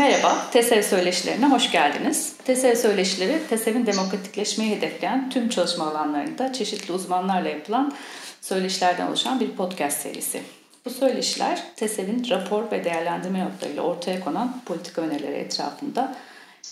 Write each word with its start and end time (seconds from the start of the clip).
Merhaba, 0.00 0.50
TESEV 0.52 0.82
Söyleşilerine 0.82 1.46
hoş 1.46 1.72
geldiniz. 1.72 2.32
TESEV 2.44 2.74
Söyleşileri, 2.74 3.48
TESEV'in 3.48 3.86
demokratikleşmeyi 3.86 4.76
hedefleyen 4.76 5.30
tüm 5.30 5.48
çalışma 5.48 5.86
alanlarında 5.86 6.52
çeşitli 6.52 6.92
uzmanlarla 6.92 7.48
yapılan 7.48 7.92
söyleşilerden 8.40 9.06
oluşan 9.06 9.40
bir 9.40 9.50
podcast 9.50 10.00
serisi. 10.00 10.42
Bu 10.84 10.90
söyleşiler, 10.90 11.62
TESEV'in 11.76 12.26
rapor 12.30 12.70
ve 12.70 12.84
değerlendirme 12.84 13.44
notlarıyla 13.44 13.82
ortaya 13.82 14.20
konan 14.20 14.60
politika 14.66 15.02
önerileri 15.02 15.36
etrafında 15.36 16.16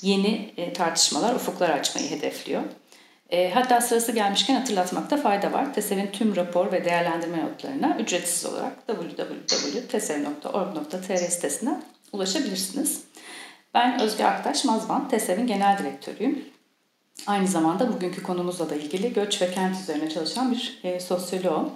yeni 0.02 0.52
e, 0.56 0.72
tartışmalar, 0.72 1.34
ufuklar 1.34 1.70
açmayı 1.70 2.10
hedefliyor. 2.10 2.62
E, 3.30 3.50
hatta 3.50 3.80
sırası 3.80 4.12
gelmişken 4.12 4.54
hatırlatmakta 4.54 5.16
fayda 5.16 5.52
var. 5.52 5.74
TESEV'in 5.74 6.10
tüm 6.12 6.36
rapor 6.36 6.72
ve 6.72 6.84
değerlendirme 6.84 7.44
notlarına 7.44 7.96
ücretsiz 8.00 8.46
olarak 8.46 8.86
www.tesev.org.tr 8.86 11.16
sitesinden 11.16 11.82
ulaşabilirsiniz. 12.12 13.07
Ben 13.78 14.00
Özge 14.00 14.24
Aktaş 14.24 14.64
Mazban, 14.64 15.08
TESEV'in 15.08 15.46
genel 15.46 15.78
direktörüyüm. 15.78 16.44
Aynı 17.26 17.46
zamanda 17.46 17.92
bugünkü 17.92 18.22
konumuzla 18.22 18.70
da 18.70 18.74
ilgili 18.74 19.12
göç 19.12 19.42
ve 19.42 19.50
kent 19.50 19.80
üzerine 19.80 20.10
çalışan 20.10 20.52
bir 20.52 20.78
e, 20.84 21.00
sosyoloğum. 21.00 21.70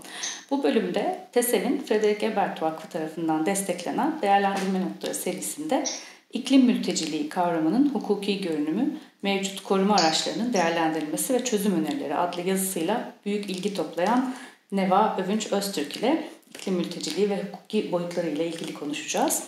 Bu 0.51 0.63
bölümde 0.63 1.29
TESEV'in 1.33 1.85
Frederick 1.89 2.27
Ebert 2.27 2.63
Vakfı 2.63 2.89
tarafından 2.89 3.47
desteklenen 3.47 4.23
değerlendirme 4.23 4.81
notları 4.81 5.15
serisinde 5.15 5.85
iklim 6.33 6.65
mülteciliği 6.65 7.29
kavramının 7.29 7.95
hukuki 7.95 8.41
görünümü, 8.41 8.97
mevcut 9.23 9.63
koruma 9.63 9.95
araçlarının 9.95 10.53
değerlendirilmesi 10.53 11.35
ve 11.35 11.45
çözüm 11.45 11.85
önerileri 11.85 12.17
adlı 12.17 12.41
yazısıyla 12.41 13.13
büyük 13.27 13.51
ilgi 13.51 13.75
toplayan 13.75 14.35
Neva 14.73 15.17
Övünç 15.19 15.53
Öztürk 15.53 15.97
ile 15.97 16.29
iklim 16.51 16.75
mülteciliği 16.75 17.31
ve 17.31 17.43
hukuki 17.43 17.93
boyutları 17.93 18.29
ile 18.29 18.47
ilgili 18.47 18.75
konuşacağız. 18.75 19.43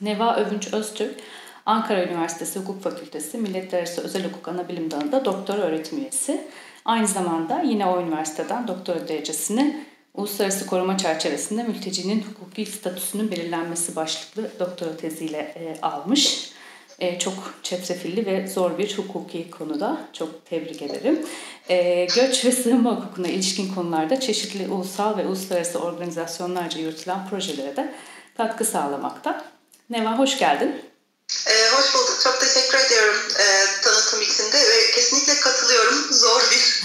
Neva 0.00 0.36
Övünç 0.36 0.72
Öztürk, 0.72 1.20
Ankara 1.70 2.04
Üniversitesi 2.04 2.58
Hukuk 2.58 2.82
Fakültesi 2.82 3.38
Milletler 3.38 4.04
Özel 4.04 4.24
Hukuk 4.24 4.48
Anabilim 4.48 4.90
Dalı'nda 4.90 5.24
doktora 5.24 5.62
öğretim 5.62 5.98
üyesi. 5.98 6.46
Aynı 6.84 7.06
zamanda 7.06 7.62
yine 7.62 7.86
o 7.86 8.00
üniversiteden 8.00 8.68
doktora 8.68 9.08
derecesini 9.08 9.84
Uluslararası 10.14 10.66
koruma 10.66 10.98
çerçevesinde 10.98 11.62
mültecinin 11.62 12.22
hukuki 12.22 12.66
statüsünün 12.66 13.30
belirlenmesi 13.30 13.96
başlıklı 13.96 14.50
doktora 14.60 14.96
teziyle 14.96 15.38
e, 15.38 15.80
almış. 15.82 16.52
E, 16.98 17.18
çok 17.18 17.34
çetrefilli 17.62 18.26
ve 18.26 18.46
zor 18.46 18.78
bir 18.78 18.98
hukuki 18.98 19.50
konuda. 19.50 20.00
Çok 20.12 20.46
tebrik 20.46 20.82
ederim. 20.82 21.26
E, 21.68 22.04
göç 22.04 22.44
ve 22.44 22.52
sığınma 22.52 22.96
hukukuna 22.96 23.28
ilişkin 23.28 23.74
konularda 23.74 24.20
çeşitli 24.20 24.68
ulusal 24.68 25.18
ve 25.18 25.26
uluslararası 25.26 25.78
organizasyonlarca 25.78 26.80
yürütülen 26.80 27.28
projelere 27.28 27.76
de 27.76 27.94
katkı 28.36 28.64
sağlamakta. 28.64 29.44
Neva 29.90 30.18
hoş 30.18 30.38
geldin. 30.38 30.89
Ee, 31.46 31.76
hoş 31.76 31.94
bulduk. 31.94 32.20
Çok 32.24 32.40
teşekkür 32.40 32.78
ediyorum 32.78 33.16
e, 33.38 33.46
tanıtım 33.82 34.22
içinde 34.22 34.56
ve 34.56 34.90
kesinlikle 34.94 35.40
katılıyorum. 35.40 35.94
Zor 36.12 36.40
bir 36.50 36.82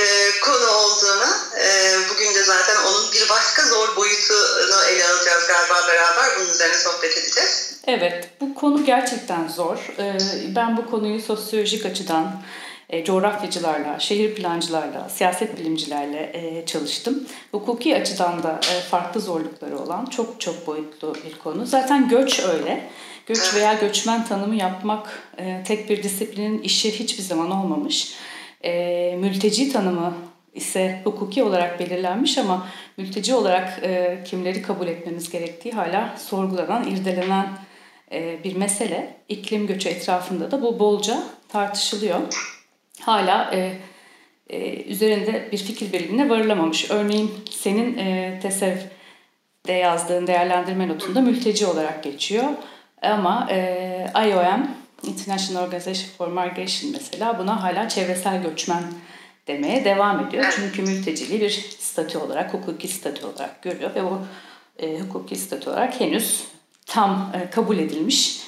e, 0.00 0.02
konu 0.40 0.70
olduğunu. 0.70 1.30
E, 1.60 1.96
bugün 2.10 2.34
de 2.34 2.42
zaten 2.42 2.76
onun 2.76 3.12
bir 3.12 3.28
başka 3.28 3.62
zor 3.62 3.96
boyutunu 3.96 4.84
ele 4.90 5.04
alacağız 5.04 5.46
galiba 5.48 5.88
beraber. 5.88 6.38
Bunun 6.38 6.50
üzerine 6.50 6.76
sohbet 6.76 7.18
edeceğiz. 7.18 7.80
Evet, 7.86 8.28
bu 8.40 8.54
konu 8.54 8.84
gerçekten 8.84 9.48
zor. 9.48 9.78
E, 9.98 10.18
ben 10.56 10.76
bu 10.76 10.90
konuyu 10.90 11.22
sosyolojik 11.22 11.86
açıdan 11.86 12.42
e, 12.90 13.04
coğrafyacılarla, 13.04 14.00
şehir 14.00 14.34
plancılarla, 14.34 15.08
siyaset 15.08 15.58
bilimcilerle 15.58 16.30
e, 16.34 16.66
çalıştım. 16.66 17.28
Hukuki 17.52 17.96
açıdan 17.96 18.42
da 18.42 18.60
e, 18.72 18.80
farklı 18.90 19.20
zorlukları 19.20 19.78
olan 19.78 20.06
çok 20.06 20.40
çok 20.40 20.66
boyutlu 20.66 21.14
bir 21.14 21.38
konu. 21.38 21.66
Zaten 21.66 22.08
göç 22.08 22.40
öyle. 22.40 22.90
Göç 23.28 23.54
veya 23.54 23.74
göçmen 23.74 24.24
tanımı 24.24 24.54
yapmak 24.54 25.22
e, 25.38 25.62
tek 25.66 25.90
bir 25.90 26.02
disiplinin 26.02 26.62
işi 26.62 26.98
hiçbir 26.98 27.22
zaman 27.22 27.50
olmamış. 27.50 28.14
E, 28.64 29.14
mülteci 29.20 29.72
tanımı 29.72 30.14
ise 30.54 31.00
hukuki 31.04 31.42
olarak 31.42 31.80
belirlenmiş 31.80 32.38
ama 32.38 32.66
mülteci 32.96 33.34
olarak 33.34 33.80
e, 33.82 34.18
kimleri 34.24 34.62
kabul 34.62 34.88
etmemiz 34.88 35.30
gerektiği 35.30 35.72
hala 35.72 36.16
sorgulanan, 36.18 36.86
irdelenen 36.88 37.48
e, 38.12 38.44
bir 38.44 38.56
mesele. 38.56 39.16
İklim 39.28 39.66
göçü 39.66 39.88
etrafında 39.88 40.50
da 40.50 40.62
bu 40.62 40.78
bolca 40.78 41.22
tartışılıyor. 41.48 42.20
Hala 43.00 43.50
e, 43.54 43.72
e, 44.50 44.82
üzerinde 44.82 45.48
bir 45.52 45.58
fikir 45.58 45.92
birliğine 45.92 46.28
varılamamış. 46.28 46.90
Örneğin 46.90 47.30
senin 47.50 47.98
e, 47.98 48.38
TESEV'de 48.42 49.72
yazdığın 49.72 50.26
değerlendirme 50.26 50.88
notunda 50.88 51.20
mülteci 51.20 51.66
olarak 51.66 52.04
geçiyor. 52.04 52.44
Ama 53.02 53.48
e, 53.50 54.10
IOM, 54.28 54.70
International 55.02 55.62
Organization 55.62 56.10
for 56.18 56.28
Migration 56.28 56.92
mesela 56.92 57.38
buna 57.38 57.62
hala 57.62 57.88
çevresel 57.88 58.42
göçmen 58.42 58.82
demeye 59.46 59.84
devam 59.84 60.26
ediyor. 60.26 60.44
Çünkü 60.56 60.82
mülteciliği 60.82 61.40
bir 61.40 61.50
statü 61.78 62.18
olarak, 62.18 62.54
hukuki 62.54 62.88
statü 62.88 63.26
olarak 63.26 63.62
görüyor 63.62 63.94
ve 63.94 64.04
bu 64.04 64.18
e, 64.78 65.00
hukuki 65.00 65.36
statü 65.36 65.70
olarak 65.70 66.00
henüz 66.00 66.44
tam 66.86 67.32
e, 67.34 67.50
kabul 67.50 67.78
edilmiş 67.78 68.40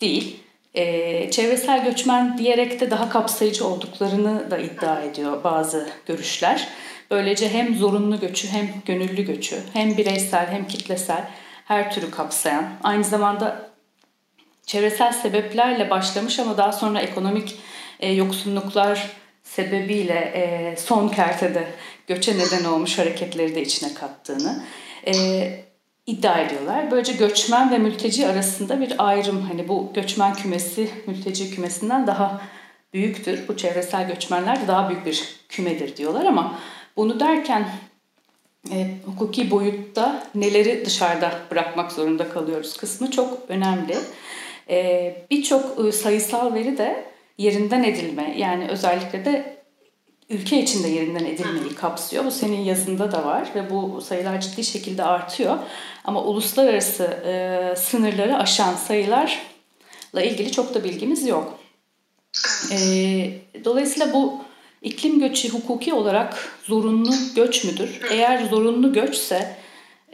değil. 0.00 0.40
E, 0.74 1.30
çevresel 1.30 1.84
göçmen 1.84 2.38
diyerek 2.38 2.80
de 2.80 2.90
daha 2.90 3.08
kapsayıcı 3.08 3.66
olduklarını 3.66 4.50
da 4.50 4.58
iddia 4.58 5.00
ediyor 5.00 5.44
bazı 5.44 5.88
görüşler. 6.06 6.68
Böylece 7.10 7.48
hem 7.48 7.74
zorunlu 7.74 8.20
göçü 8.20 8.48
hem 8.48 8.68
gönüllü 8.86 9.22
göçü 9.22 9.56
hem 9.72 9.96
bireysel 9.96 10.46
hem 10.46 10.68
kitlesel 10.68 11.30
her 11.64 11.92
türü 11.92 12.10
kapsayan 12.10 12.64
aynı 12.82 13.04
zamanda 13.04 13.69
çevresel 14.70 15.12
sebeplerle 15.12 15.90
başlamış 15.90 16.38
ama 16.38 16.56
daha 16.56 16.72
sonra 16.72 17.00
ekonomik 17.00 17.58
e, 18.00 18.12
yoksunluklar 18.12 19.10
sebebiyle 19.42 20.32
e, 20.34 20.76
son 20.76 21.08
kertede 21.08 21.64
göçe 22.06 22.38
neden 22.38 22.64
olmuş 22.64 22.98
hareketleri 22.98 23.54
de 23.54 23.62
içine 23.62 23.94
kattığını 23.94 24.62
e, 25.06 25.14
iddia 26.06 26.40
ediyorlar. 26.40 26.90
Böylece 26.90 27.12
göçmen 27.12 27.70
ve 27.70 27.78
mülteci 27.78 28.26
arasında 28.26 28.80
bir 28.80 28.94
ayrım 28.98 29.42
hani 29.42 29.68
bu 29.68 29.90
göçmen 29.94 30.34
kümesi 30.34 30.90
mülteci 31.06 31.54
kümesinden 31.54 32.06
daha 32.06 32.40
büyüktür. 32.92 33.48
Bu 33.48 33.56
çevresel 33.56 34.08
göçmenler 34.08 34.62
de 34.62 34.68
daha 34.68 34.88
büyük 34.88 35.06
bir 35.06 35.36
kümedir 35.48 35.96
diyorlar 35.96 36.24
ama 36.24 36.58
bunu 36.96 37.20
derken 37.20 37.68
e, 38.72 38.94
hukuki 39.06 39.50
boyutta 39.50 40.26
neleri 40.34 40.86
dışarıda 40.86 41.32
bırakmak 41.50 41.92
zorunda 41.92 42.28
kalıyoruz 42.28 42.76
kısmı 42.76 43.10
çok 43.10 43.38
önemli. 43.48 43.96
E, 44.70 45.26
Birçok 45.30 45.78
ıı, 45.78 45.92
sayısal 45.92 46.54
veri 46.54 46.78
de 46.78 47.04
yerinden 47.38 47.82
edilme 47.84 48.34
yani 48.38 48.68
özellikle 48.68 49.24
de 49.24 49.60
ülke 50.30 50.62
içinde 50.62 50.88
yerinden 50.88 51.24
edilmeyi 51.24 51.74
kapsıyor. 51.74 52.24
Bu 52.24 52.30
senin 52.30 52.60
yazında 52.60 53.12
da 53.12 53.24
var 53.24 53.48
ve 53.54 53.70
bu 53.70 54.00
sayılar 54.00 54.40
ciddi 54.40 54.64
şekilde 54.64 55.04
artıyor. 55.04 55.58
Ama 56.04 56.22
uluslararası 56.24 57.04
e, 57.04 57.74
sınırları 57.76 58.36
aşan 58.36 58.74
sayılarla 58.74 60.22
ilgili 60.22 60.52
çok 60.52 60.74
da 60.74 60.84
bilgimiz 60.84 61.26
yok. 61.26 61.58
E, 62.72 62.78
dolayısıyla 63.64 64.12
bu 64.12 64.38
iklim 64.82 65.20
göçü 65.20 65.48
hukuki 65.48 65.94
olarak 65.94 66.58
zorunlu 66.64 67.14
göç 67.36 67.64
müdür? 67.64 68.00
Eğer 68.10 68.44
zorunlu 68.44 68.92
göçse 68.92 69.56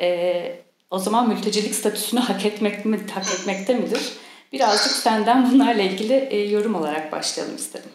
e, 0.00 0.59
o 0.91 0.99
zaman 0.99 1.28
mültecilik 1.28 1.75
statüsünü 1.75 2.21
hak 2.21 2.47
etmek 2.47 2.84
mi, 2.84 3.00
hak 3.15 3.27
etmekte 3.41 3.75
midir? 3.75 4.12
Birazcık 4.56 4.97
senden 4.97 5.53
bunlarla 5.53 5.83
ilgili 5.83 6.28
e, 6.31 6.37
yorum 6.37 6.75
olarak 6.75 7.12
başlayalım 7.12 7.56
istedim. 7.56 7.93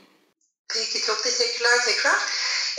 Peki 0.74 1.02
çok 1.02 1.24
teşekkürler 1.24 1.86
tekrar. 1.86 2.16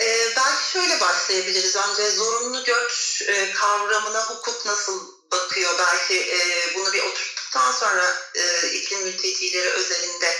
Ee, 0.00 0.32
belki 0.36 0.70
şöyle 0.72 1.00
başlayabiliriz. 1.00 1.76
Önce 1.76 2.10
zorunlu 2.10 2.64
göç 2.64 3.22
e, 3.28 3.52
kavramına 3.52 4.26
hukuk 4.26 4.66
nasıl 4.66 5.00
bakıyor? 5.32 5.74
Belki 5.78 6.20
e, 6.20 6.38
bunu 6.74 6.92
bir 6.92 7.02
oturttuktan 7.02 7.72
sonra 7.72 8.16
e, 8.34 8.68
iklim 8.68 9.02
mültecileri 9.02 9.68
özelinde 9.68 10.38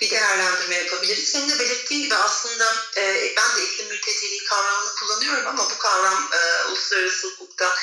bir 0.00 0.10
değerlendirme 0.10 0.74
yapabiliriz. 0.76 1.28
Senin 1.28 1.50
de 1.50 1.58
belirttiğin 1.58 2.02
gibi 2.02 2.14
aslında 2.14 2.74
e, 2.96 3.34
ben 3.36 3.56
de 3.56 3.64
iklim 3.64 3.88
mülteciliği 3.88 4.44
kavramını 4.44 4.94
kullanıyorum 4.94 5.46
ama 5.46 5.70
bu 5.70 5.78
kavram 5.78 6.30
e, 6.32 6.64
uluslararası 6.68 7.26
hukukta 7.26 7.76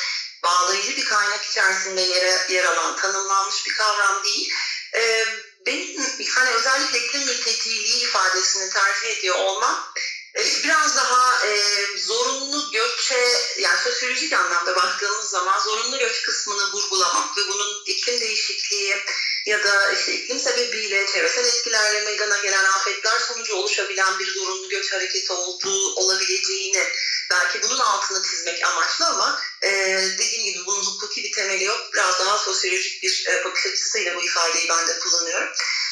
bağlayıcı 0.44 0.98
bir 0.98 1.06
kaynak 1.06 1.46
içerisinde 1.46 2.02
yer, 2.02 2.50
yer 2.50 2.66
alan, 2.66 2.96
tanımlanmış 2.96 3.66
bir 3.66 3.74
kavram 3.74 4.24
değil. 4.24 4.54
E, 4.96 5.26
benim 5.66 6.02
hani 6.36 6.50
özellikle 6.50 7.00
iklim 7.00 7.26
mülteciliği 7.26 8.04
ifadesini 8.04 8.70
tercih 8.70 9.18
ediyor 9.18 9.36
olmam 9.36 9.94
biraz 10.36 10.96
daha 10.96 11.48
e, 11.48 11.62
zorunlu 11.98 12.72
göçe 12.72 13.32
yani 13.60 13.80
sosyolojik 13.84 14.34
anlamda 14.34 14.76
baktığımız 14.76 15.30
zaman 15.30 15.60
zorunlu 15.60 16.00
göç 16.00 16.22
kısmını 16.22 16.72
vurgulamak 16.72 17.38
ve 17.38 17.42
bunun 17.48 17.84
iklim 17.86 18.20
değişikliği 18.20 18.96
ya 19.46 19.64
da 19.64 19.92
işte 19.92 20.14
iklim 20.14 20.40
sebebiyle 20.40 21.08
çevresel 21.14 21.46
etkilerle 21.46 22.02
meydana 22.02 22.38
gelen 22.38 22.64
afetler 22.64 23.20
sonucu 23.20 23.56
oluşabilen 23.56 24.20
bir 24.20 24.34
zorunlu 24.34 24.70
göç 24.70 24.92
hareketi 24.92 25.34
olduğu 25.34 25.96
olabileceğini 25.96 26.88
belki 27.32 27.62
bunun 27.62 27.80
altını 27.80 28.24
çizmek 28.24 28.66
amaçlı 28.66 29.06
ama 29.06 29.40
e, 29.62 29.70
dediğim 30.18 30.46
gibi 30.46 30.66
bunun 30.66 30.84
hukuki 30.84 31.24
bir 31.24 31.32
temeli 31.32 31.64
yok. 31.64 31.90
Biraz 31.94 32.20
daha 32.20 32.38
sosyolojik 32.38 33.04
bir 33.04 33.26
e, 33.30 33.46
bakış 33.46 33.66
açısıyla 33.66 34.16
bu 34.16 34.22
ifadeyi 34.22 34.70
ben 34.70 34.88
de 34.88 35.00
kullanıyorum. 35.00 35.50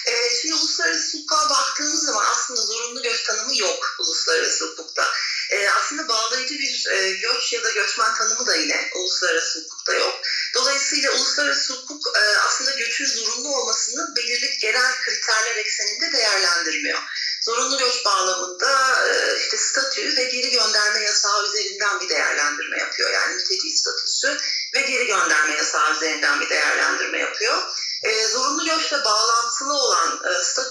E, 0.09 0.35
şimdi 0.41 0.56
uluslararası 0.56 1.17
hukuka 1.17 1.50
baktığımız 1.50 2.06
zaman 2.06 2.25
aslında 2.25 2.61
zorunlu 2.61 3.01
göç 3.01 3.23
tanımı 3.23 3.57
yok 3.57 3.95
uluslararası 4.00 4.65
hukukta. 4.65 5.11
E, 5.50 5.69
aslında 5.69 6.07
bağlayıcı 6.07 6.59
bir 6.59 6.88
e, 6.91 7.11
göç 7.11 7.53
ya 7.53 7.63
da 7.63 7.71
göçmen 7.71 8.15
tanımı 8.15 8.47
da 8.47 8.56
yine 8.56 8.89
uluslararası 8.95 9.59
hukukta 9.59 9.94
yok. 9.94 10.21
Dolayısıyla 10.56 11.11
uluslararası 11.11 11.73
hukuk 11.73 12.17
e, 12.17 12.38
aslında 12.38 12.71
göçün 12.71 13.06
zorunlu 13.06 13.56
olmasını 13.56 14.15
belirli 14.15 14.57
genel 14.61 15.01
kriterler 15.06 15.56
ekseninde 15.56 16.12
değerlendirmiyor. 16.13 17.00
Zorunlu 17.41 17.77
göç 17.77 18.05
bağlamında 18.05 19.05
e, 19.07 19.38
işte 19.38 19.57
statü 19.57 20.17
ve 20.17 20.23
geri 20.23 20.51
gönderme 20.51 21.00
yasağı 21.00 21.47
üzerinden 21.47 22.00
bir 22.00 22.09
değerlendirme 22.09 22.79
yapıyor. 22.79 23.09
Yani 23.09 23.35
mülteci 23.35 23.77
statüsü 23.77 24.38
ve 24.73 24.81
geri 24.81 25.07
gönderme 25.07 25.55
yasağı 25.55 25.95
üzerinden 25.95 26.41
bir 26.41 26.50
değerlendirme 26.50 27.19
yapıyor. 27.19 27.63
E, 28.03 28.27
zorunlu 28.27 28.65
göçle 28.65 29.03
bağlantılı 29.05 29.73
olan 29.73 29.88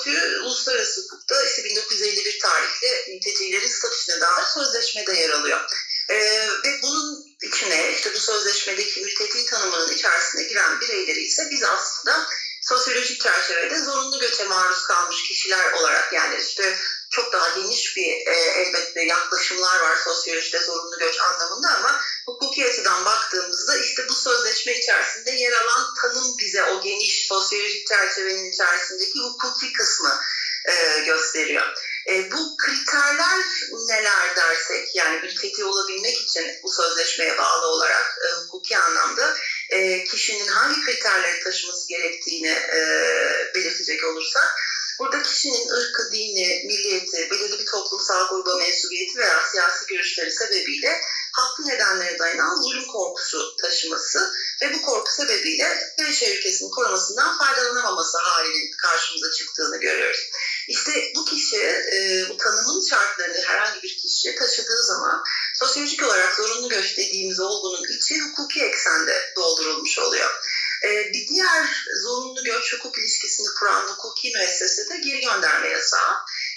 statü 0.08 0.40
uluslararası 0.40 1.00
hukukta 1.00 1.44
işte 1.44 1.64
1951 1.64 2.38
tarihli 2.40 3.14
mültecilerin 3.14 3.68
statüsüne 3.68 4.20
dair 4.20 4.44
sözleşmede 4.54 5.12
yer 5.12 5.30
alıyor. 5.30 5.60
E, 6.08 6.16
ve 6.64 6.82
bunun 6.82 7.24
içine 7.42 7.92
işte 7.92 8.14
bu 8.14 8.18
sözleşmedeki 8.18 9.00
mülteci 9.00 9.46
tanımının 9.46 9.92
içerisine 9.92 10.42
giren 10.42 10.80
bireyleri 10.80 11.20
ise 11.20 11.48
biz 11.50 11.62
aslında 11.62 12.26
sosyolojik 12.62 13.20
çerçevede 13.20 13.78
zorunlu 13.78 14.18
göçe 14.18 14.44
maruz 14.44 14.82
kalmış 14.82 15.22
kişiler 15.28 15.72
olarak 15.72 16.12
yani 16.12 16.42
işte 16.48 16.78
çok 17.10 17.32
daha 17.32 17.48
geniş 17.48 17.96
bir 17.96 18.26
e, 18.26 18.32
elbette 18.32 19.02
yaklaşımlar 19.02 19.80
var 19.80 19.96
sosyolojide 20.04 20.60
zorunlu 20.60 20.98
göç 20.98 21.20
anlamında 21.20 21.68
ama 21.68 22.00
hukuki 22.58 22.70
açıdan 22.70 23.04
baktığımızda 23.04 23.76
işte 23.76 24.08
bu 24.08 24.14
sözleşme 24.14 24.78
içerisinde 24.78 25.30
yer 25.30 25.52
alan 25.52 25.94
tanım 26.02 26.38
bize 26.38 26.64
o 26.64 26.80
geniş 26.80 27.26
sosyolojik 27.26 27.86
çerçevenin 27.86 28.50
içerisindeki 28.52 29.18
hukuki 29.18 29.72
kısmı 29.72 30.20
e, 30.64 31.04
gösteriyor. 31.06 31.66
E, 32.08 32.32
bu 32.32 32.56
kriterler 32.56 33.40
neler 33.88 34.36
dersek 34.36 34.96
yani 34.96 35.20
mülteci 35.20 35.64
olabilmek 35.64 36.20
için 36.20 36.44
bu 36.62 36.72
sözleşmeye 36.72 37.38
bağlı 37.38 37.66
olarak 37.66 38.18
e, 38.24 38.36
hukuki 38.36 38.78
anlamda 38.78 39.36
e, 39.70 40.04
kişinin 40.04 40.48
hangi 40.48 40.80
kriterleri 40.80 41.40
taşıması 41.44 41.88
gerektiğini 41.88 42.48
e, 42.48 42.80
belirtecek 43.54 44.04
olursak 44.04 44.54
burada 44.98 45.22
kişinin 45.22 45.68
ırkı, 45.68 46.12
dini, 46.12 46.62
milliyeti, 46.66 47.30
belirli 47.30 47.58
bir 47.58 47.66
toplumsal 47.66 48.28
gruba 48.28 48.56
mensubiyeti 48.56 49.18
veya 49.18 49.42
siyasi 49.52 49.86
görüşleri 49.86 50.32
sebebiyle 50.32 51.00
haklı 51.38 51.66
nedenlere 51.66 52.18
dayanan 52.18 52.62
zulüm 52.62 52.86
korkusu 52.86 53.56
taşıması 53.56 54.32
ve 54.62 54.74
bu 54.74 54.82
korku 54.82 55.10
sebebiyle 55.12 55.92
yaşam 55.98 56.28
ülkesinin 56.28 56.70
korumasından 56.70 57.38
faydalanamaması 57.38 58.18
halinin 58.18 58.70
karşımıza 58.82 59.30
çıktığını 59.32 59.76
görüyoruz. 59.76 60.30
İşte 60.68 61.12
bu 61.16 61.24
kişi 61.24 61.56
e, 61.92 62.26
bu 62.28 62.36
tanımın 62.36 62.88
şartlarını 62.90 63.40
herhangi 63.40 63.82
bir 63.82 63.96
kişi 63.96 64.34
taşıdığı 64.34 64.82
zaman 64.82 65.22
sosyolojik 65.54 66.02
olarak 66.02 66.34
zorunlu 66.34 66.68
göç 66.68 66.96
dediğimiz 66.96 67.40
olgunun 67.40 67.84
içi 67.88 68.20
hukuki 68.20 68.64
eksende 68.64 69.32
doldurulmuş 69.36 69.98
oluyor. 69.98 70.30
E, 70.84 71.12
bir 71.12 71.28
diğer 71.28 71.86
zorunlu 72.02 72.44
göç 72.44 72.74
hukuk 72.74 72.98
ilişkisini 72.98 73.46
kuran 73.58 73.88
hukuki 73.88 74.32
müessese 74.34 74.88
de 74.88 74.96
geri 74.96 75.20
gönderme 75.20 75.68
yasağı. 75.68 76.14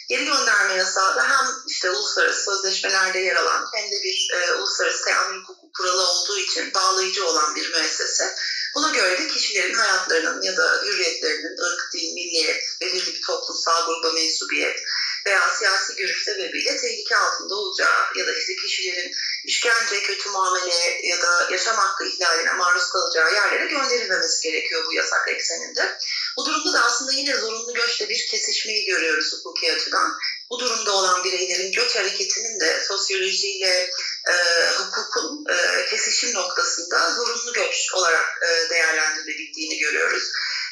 Geri 0.09 0.25
gönderme 0.25 0.73
yasağı 0.73 1.15
da 1.15 1.29
hem 1.29 1.45
işte 1.67 1.91
uluslararası 1.91 2.43
sözleşmelerde 2.43 3.19
yer 3.19 3.35
alan 3.35 3.65
hem 3.75 3.91
de 3.91 4.03
bir 4.03 4.29
e, 4.33 4.53
uluslararası 4.53 5.03
teamül 5.03 5.41
hukuku 5.41 5.71
kuralı 5.77 6.09
olduğu 6.09 6.37
için 6.37 6.73
bağlayıcı 6.73 7.25
olan 7.25 7.55
bir 7.55 7.71
müessese. 7.71 8.35
Buna 8.75 8.89
göre 8.89 9.19
de 9.19 9.27
kişilerin 9.27 9.73
hayatlarının 9.73 10.41
ya 10.41 10.57
da 10.57 10.81
hürriyetlerinin 10.85 11.57
ırk, 11.57 11.93
din, 11.93 12.13
milliyet, 12.13 12.63
belirli 12.81 13.13
bir 13.13 13.21
toplumsal 13.21 13.85
gruba 13.85 14.13
mensubiyet 14.13 14.79
veya 15.25 15.49
siyasi 15.49 15.95
görüş 15.95 16.23
sebebiyle 16.23 16.77
tehlike 16.77 17.17
altında 17.17 17.55
olacağı 17.55 18.05
ya 18.15 18.27
da 18.27 18.33
işte 18.33 18.55
kişilerin 18.55 19.11
işkence, 19.45 20.03
kötü 20.03 20.29
muamele 20.29 21.07
ya 21.07 21.21
da 21.21 21.47
yaşam 21.51 21.75
hakkı 21.75 22.05
ihlaline 22.05 22.53
maruz 22.53 22.89
kalacağı 22.89 23.33
yerlere 23.33 23.65
gönderilmemesi 23.65 24.49
gerekiyor 24.49 24.85
bu 24.85 24.93
yasak 24.93 25.27
ekseninde. 25.29 25.97
Bu 26.37 26.45
durumda 26.45 26.73
da 26.73 26.83
aslında 26.83 27.11
yine 27.11 27.37
zorunlu 27.37 27.73
göçle 27.73 28.09
bir 28.09 28.27
kesişmeyi 28.31 28.85
görüyoruz 28.85 29.33
hukuki 29.33 29.73
açıdan. 29.73 30.17
Bu 30.49 30.59
durumda 30.59 30.91
olan 30.91 31.23
bireylerin 31.23 31.71
göç 31.71 31.95
hareketinin 31.95 32.59
de 32.59 32.83
sosyolojiyle 32.87 33.89
e, 34.27 34.33
hukukun 34.77 35.45
e, 35.49 35.85
kesişim 35.89 36.33
noktasında 36.33 37.13
zorunlu 37.15 37.53
göç 37.53 37.93
olarak 37.93 38.43
e, 38.43 38.69
değerlendirilebildiğini 38.69 39.77
görüyoruz. 39.77 40.23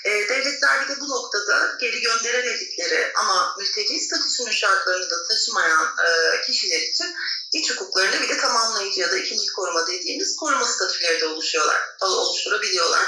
E, 0.06 0.10
devletler 0.10 0.84
bir 0.84 0.96
de 0.96 1.00
bu 1.00 1.10
noktada 1.10 1.78
geri 1.82 2.02
gönderemedikleri 2.02 3.12
ama 3.16 3.56
mülteci 3.60 4.00
statüsünün 4.00 4.52
şartlarını 4.52 5.10
da 5.10 5.28
taşımayan 5.28 5.96
e, 6.08 6.42
kişiler 6.42 6.82
için 6.82 7.16
iç 7.54 7.72
hukuklarını 7.72 8.22
bir 8.22 8.30
de 8.30 8.38
tamamlayıcı 8.38 9.00
ya 9.00 9.12
da 9.12 9.18
ikinci 9.18 9.52
koruma 9.52 9.88
dediğimiz 9.88 10.36
koruma 10.36 10.66
statüleri 10.66 11.22
de 11.22 11.28
oluşuyorlar, 11.28 11.82
oluşturabiliyorlar. 12.02 13.06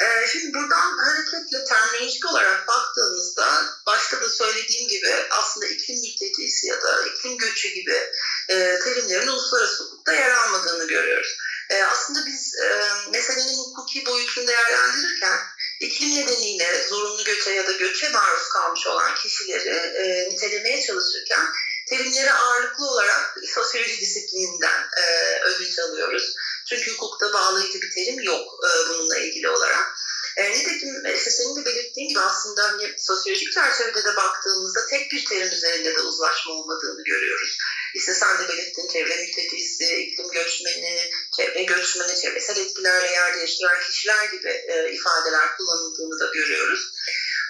E, 0.00 0.26
şimdi 0.26 0.54
buradan 0.54 0.98
hareketle 0.98 1.64
terminolojik 1.64 2.26
olarak 2.30 2.68
baktığımızda 2.68 3.64
başta 3.86 4.20
da 4.20 4.28
söylediğim 4.28 4.88
gibi 4.88 5.14
aslında 5.30 5.66
iklim 5.66 5.96
mültecisi 5.96 6.66
ya 6.66 6.82
da 6.82 7.02
iklim 7.02 7.38
göçü 7.38 7.68
gibi 7.68 8.10
e, 8.48 8.78
terimlerin 8.84 9.26
uluslararası 9.26 9.84
hukukta 9.84 10.12
yer 10.12 10.30
almadığını 10.30 10.86
görüyoruz. 10.86 11.36
E, 11.70 11.82
aslında 11.82 12.26
biz 12.26 12.54
e, 12.54 12.90
meselenin 13.10 13.58
hukuki 13.58 14.06
boyutunu 14.06 14.46
değerlendirirken 14.46 15.38
iklim 15.80 16.14
nedeniyle 16.14 16.86
zorunlu 16.88 17.24
göçe 17.24 17.50
ya 17.50 17.66
da 17.66 17.72
göçe 17.72 18.08
maruz 18.08 18.48
kalmış 18.48 18.86
olan 18.86 19.14
kişileri 19.14 19.68
e, 19.68 20.30
nitelemeye 20.30 20.82
çalışırken 20.82 21.46
terimleri 21.88 22.32
ağırlıklı 22.32 22.86
olarak 22.86 23.34
sosyoloji 23.54 24.00
disiplininden 24.00 24.88
e, 24.96 25.38
ödünç 25.40 25.78
alıyoruz. 25.78 26.34
Çünkü 26.68 26.92
hukukta 26.92 27.32
bağlayıcı 27.32 27.80
bir 27.80 27.90
terim 27.94 28.22
yok 28.22 28.46
e, 28.64 28.88
bununla 28.88 29.18
ilgili 29.18 29.48
olarak. 29.48 29.94
E, 30.36 30.50
nitekim 30.50 31.14
işte 31.16 31.30
senin 31.30 31.56
de 31.56 31.64
belirttiğin 31.64 32.08
gibi 32.08 32.20
aslında 32.20 32.64
hani 32.64 32.94
sosyolojik 32.98 33.52
çerçevede 33.52 34.04
de 34.04 34.16
baktığımızda 34.16 34.86
tek 34.86 35.12
bir 35.12 35.24
terim 35.24 35.52
üzerinde 35.52 35.94
de 35.94 36.00
uzlaşma 36.00 36.52
olmadığını 36.52 37.04
görüyoruz. 37.04 37.58
İşte 37.94 38.14
sen 38.14 38.38
de 38.38 38.48
belirttiğin 38.48 38.88
çevre 38.88 39.16
mültecisi, 39.16 39.96
iklim 39.96 40.30
göçmeni, 40.30 41.10
çevre 41.36 41.62
göçmeni, 41.62 42.20
çevresel 42.20 42.56
etkilerle 42.56 43.10
yer 43.10 43.34
değiştiren 43.34 43.80
kişiler 43.90 44.24
gibi 44.24 44.48
e, 44.48 44.92
ifadeler 44.92 45.56
kullanıldığını 45.56 46.20
da 46.20 46.30
görüyoruz. 46.34 46.92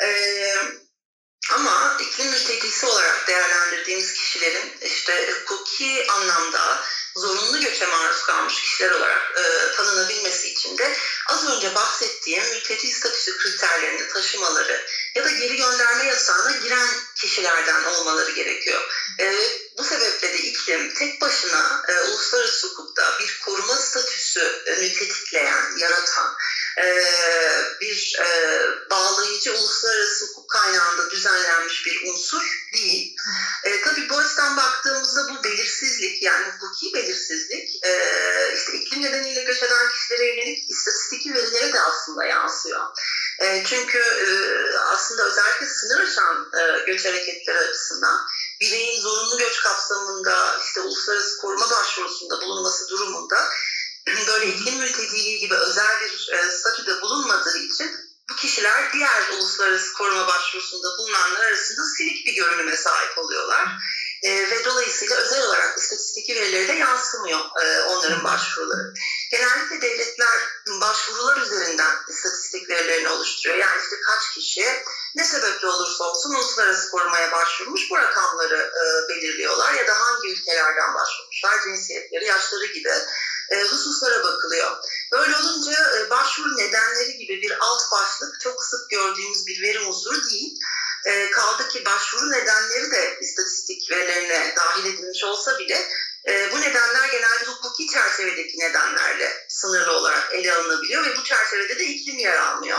E, 0.03 0.09
ama 1.53 1.99
iklim 2.01 2.31
mültecisi 2.31 2.87
olarak 2.87 3.29
değerlendirdiğimiz 3.29 4.13
kişilerin 4.13 4.73
işte 4.83 5.33
hukuki 5.33 6.07
anlamda 6.11 6.81
zorunlu 7.17 7.61
göçe 7.61 7.87
maruz 7.87 8.23
kalmış 8.23 8.55
kişiler 8.55 8.91
olarak 8.91 9.33
e, 9.37 9.73
tanınabilmesi 9.77 10.49
için 10.49 10.79
de 10.79 10.97
az 11.27 11.47
önce 11.47 11.75
bahsettiğim 11.75 12.45
mülteci 12.45 12.93
statüsü 12.93 13.39
kriterlerini 13.39 14.09
taşımaları 14.09 14.87
ya 15.15 15.25
da 15.25 15.31
geri 15.31 15.57
gönderme 15.57 16.05
yasağına 16.05 16.53
giren 16.53 16.89
kişilerden 17.17 17.85
olmaları 17.85 18.31
gerekiyor. 18.31 18.83
E, 19.21 19.35
bu 19.79 19.85
sebeple 19.85 20.33
de 20.33 20.39
iklim 20.39 20.95
tek 20.95 21.21
başına 21.21 21.83
e, 21.89 22.01
uluslararası 22.01 22.67
hukukta 22.67 23.19
bir 23.21 23.41
koruma 23.45 23.77
statüsü 23.77 24.63
e, 24.67 24.95
tetikleyen, 24.95 25.77
yaratan 25.79 26.37
bir 27.81 28.17
e, 28.21 28.29
bağlayıcı 28.91 29.53
uluslararası 29.53 30.27
hukuk 30.27 30.51
kaynağında 30.51 31.11
düzenlenmiş 31.11 31.87
bir 31.87 32.09
unsur 32.09 32.43
değil. 32.75 33.17
E, 33.65 33.83
tabii 33.83 34.09
bu 34.11 34.19
açıdan 34.19 34.57
baktığımızda 34.57 35.29
bu 35.29 35.45
belirsizlik 35.45 36.23
yani 36.23 36.47
hukuki 36.47 36.95
belirsizlik 36.95 37.85
e, 37.85 37.93
işte 38.57 38.73
iklim 38.73 39.03
nedeniyle 39.03 39.43
göç 39.43 39.63
eden 39.63 39.89
kişilere 39.89 40.27
yönelik 40.27 40.71
istatistik 40.71 41.35
verilere 41.35 41.73
de 41.73 41.81
aslında 41.81 42.25
yansıyor. 42.25 42.81
E, 43.41 43.65
çünkü 43.67 43.99
e, 43.99 44.29
aslında 44.79 45.25
özellikle 45.25 45.67
sınır 45.67 46.01
aşan 46.01 46.51
e, 46.59 46.85
göç 46.87 47.05
hareketleri 47.05 47.59
açısından 47.59 48.27
bireyin 48.61 49.01
zorunlu 49.01 49.39
göç 49.39 49.61
kapsamında 49.61 50.57
işte 50.67 50.81
uluslararası 50.81 51.41
koruma 51.41 51.71
başvurusunda 51.71 52.41
bulunması 52.41 52.89
durumunda 52.89 53.51
böyle 54.07 54.47
iklim 54.47 54.79
mülteciliği 54.79 55.39
gibi 55.39 55.55
özel 55.55 56.01
bir 56.01 56.33
e, 56.33 56.51
statüde 56.51 57.03
bulunmadığı 57.03 57.59
için 57.59 57.91
bu 58.31 58.37
kişiler 58.37 58.93
diğer 58.93 59.29
uluslararası 59.33 59.93
koruma 59.93 60.27
başvurusunda 60.29 60.89
bulunanlar 60.99 61.47
arasında 61.47 61.87
silik 61.97 62.27
bir 62.27 62.35
görünüme 62.35 62.77
sahip 62.77 63.19
oluyorlar. 63.19 63.69
E, 64.23 64.51
ve 64.51 64.65
dolayısıyla 64.65 65.17
özel 65.17 65.43
olarak 65.43 65.79
istatistik 65.79 66.31
verileri 66.31 66.69
de 66.69 66.73
yansımıyor 66.73 67.41
e, 67.63 67.83
onların 67.83 68.25
başvuruları. 68.25 68.95
Genellikle 69.31 69.83
devletler 69.83 70.39
başvurular 70.81 71.37
üzerinden 71.37 71.97
istatistik 72.09 72.71
verilerini 72.71 73.09
oluşturuyor. 73.09 73.59
Yani 73.59 73.81
işte 73.83 73.97
kaç 74.01 74.35
kişi 74.35 74.65
ne 75.15 75.25
sebeple 75.25 75.67
olursa 75.69 76.05
olsun 76.05 76.35
uluslararası 76.35 76.91
korumaya 76.91 77.33
başvurmuş 77.33 77.91
bu 77.91 77.97
rakamları 77.99 78.73
e, 78.83 79.09
belirliyorlar 79.09 79.73
ya 79.73 79.87
da 79.87 80.01
hangi 80.01 80.29
ülkelerden 80.29 80.95
başvurmuşlar, 80.95 81.63
cinsiyetleri, 81.63 82.25
yaşları 82.25 82.67
gibi 82.67 82.91
e, 83.51 83.63
hususlara 83.63 84.25
bakılıyor. 84.25 84.77
Böyle 85.13 85.37
olunca 85.37 85.73
e, 85.73 86.11
baş 86.11 86.35
başvuru 86.35 86.57
nedenleri 86.57 87.17
gibi 87.17 87.43
bir 87.43 87.57
alt 87.61 87.93
başlık 87.93 88.41
çok 88.41 88.65
sık 88.65 88.91
gördüğümüz 88.91 89.47
bir 89.47 89.63
veri 89.63 89.81
unsuru 89.81 90.31
değil. 90.31 90.59
E, 91.05 91.31
kaldı 91.31 91.69
ki 91.69 91.85
başvuru 91.85 92.31
nedenleri 92.31 92.91
de 92.91 93.19
istatistik 93.21 93.91
verilerine 93.91 94.55
dahil 94.57 94.87
edilmiş 94.87 95.25
olsa 95.25 95.59
bile 95.59 95.89
e, 96.29 96.53
bu 96.53 96.61
nedenler 96.61 97.09
genelde 97.13 97.45
hukuki 97.45 97.87
çerçevedeki 97.87 98.59
nedenlerle 98.59 99.47
sınırlı 99.49 99.93
olarak 99.93 100.33
ele 100.33 100.55
alınabiliyor 100.55 101.05
ve 101.05 101.17
bu 101.17 101.25
çerçevede 101.25 101.79
de 101.79 101.85
iklim 101.85 102.19
yer 102.19 102.39
almıyor. 102.39 102.79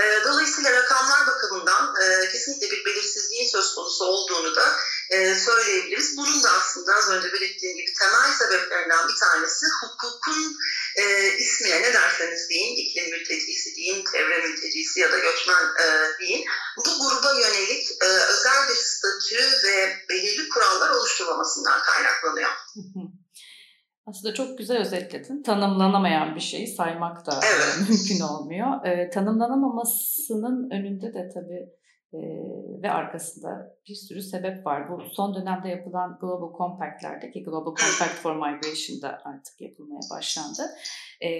E, 0.00 0.24
dolayısıyla 0.24 0.72
rakamlar 0.72 1.26
bakımından 1.26 1.94
e, 2.02 2.28
kesinlikle 2.32 2.70
bir 2.70 2.84
belirsizliğin 2.84 3.48
söz 3.48 3.74
konusu 3.74 4.04
olduğunu 4.04 4.56
da 4.56 4.76
e, 5.10 5.34
söyleyebiliriz. 5.34 6.16
Bunun 6.16 6.42
da 6.42 6.50
aslında 6.52 6.94
az 6.94 7.10
önce 7.10 7.32
belirttiğim 7.32 7.76
gibi 7.76 7.92
temel 7.98 8.32
sebeplerinden 8.38 9.08
bir 9.08 9.16
tanesi 9.16 9.66
hukukun 9.82 10.56
e, 10.96 11.34
ismine 11.36 11.82
ne 11.82 11.94
derseniz 11.94 12.48
deyin, 12.50 12.76
iklim 12.76 13.10
mültecisi 13.10 13.76
deyin, 13.76 14.04
çevre 14.12 14.38
mültecisi 14.46 15.00
ya 15.00 15.12
da 15.12 15.18
göçmen 15.18 15.64
e, 15.80 16.18
deyin. 16.20 16.44
Bu 16.76 16.82
gruba 16.82 17.32
yönelik 17.32 17.90
e, 18.02 18.06
özel 18.06 18.68
bir 18.68 18.74
statü 18.74 19.44
ve 19.64 20.06
belirli 20.08 20.48
kurallar 20.48 20.90
oluşturmamasından 20.90 21.82
kaynaklanıyor. 21.82 22.50
Aslında 24.10 24.34
çok 24.34 24.58
güzel 24.58 24.78
özetledin. 24.78 25.42
Tanımlanamayan 25.42 26.34
bir 26.34 26.40
şeyi 26.40 26.66
saymak 26.66 27.26
da 27.26 27.32
evet. 27.32 27.88
mümkün 27.88 28.24
olmuyor. 28.24 28.86
E, 28.86 29.10
tanımlanamamasının 29.10 30.70
önünde 30.70 31.14
de 31.14 31.28
tabii 31.34 31.68
e, 32.12 32.20
ve 32.82 32.90
arkasında 32.90 33.76
bir 33.88 33.94
sürü 33.94 34.22
sebep 34.22 34.66
var. 34.66 34.90
Bu 34.90 35.02
son 35.12 35.34
dönemde 35.34 35.68
yapılan 35.68 36.18
Global 36.20 36.58
Compact'lerde 36.58 37.30
ki 37.30 37.44
Global 37.44 37.74
Compact 37.74 38.14
for 38.22 38.34
Migration 38.34 39.02
da 39.02 39.18
artık 39.24 39.60
yapılmaya 39.60 40.00
başlandı. 40.10 40.62
E, 41.22 41.30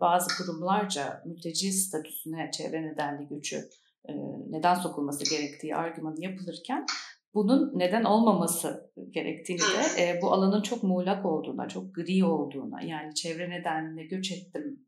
bazı 0.00 0.36
kurumlarca 0.36 1.22
mülteci 1.26 1.72
statüsüne 1.72 2.50
çevre 2.50 2.82
nedenli 2.82 3.28
gücü 3.28 3.68
e, 4.08 4.12
neden 4.50 4.74
sokulması 4.74 5.36
gerektiği 5.36 5.76
argümanı 5.76 6.20
yapılırken 6.24 6.86
bunun 7.34 7.78
neden 7.78 8.04
olmaması 8.04 8.92
gerektiğini 9.10 9.60
de 9.60 10.02
e, 10.02 10.22
bu 10.22 10.32
alanın 10.32 10.62
çok 10.62 10.82
muğlak 10.82 11.26
olduğuna, 11.26 11.68
çok 11.68 11.94
gri 11.94 12.24
olduğuna 12.24 12.82
yani 12.82 13.14
çevre 13.14 13.50
nedenle 13.50 14.04
göç 14.04 14.32
ettim 14.32 14.86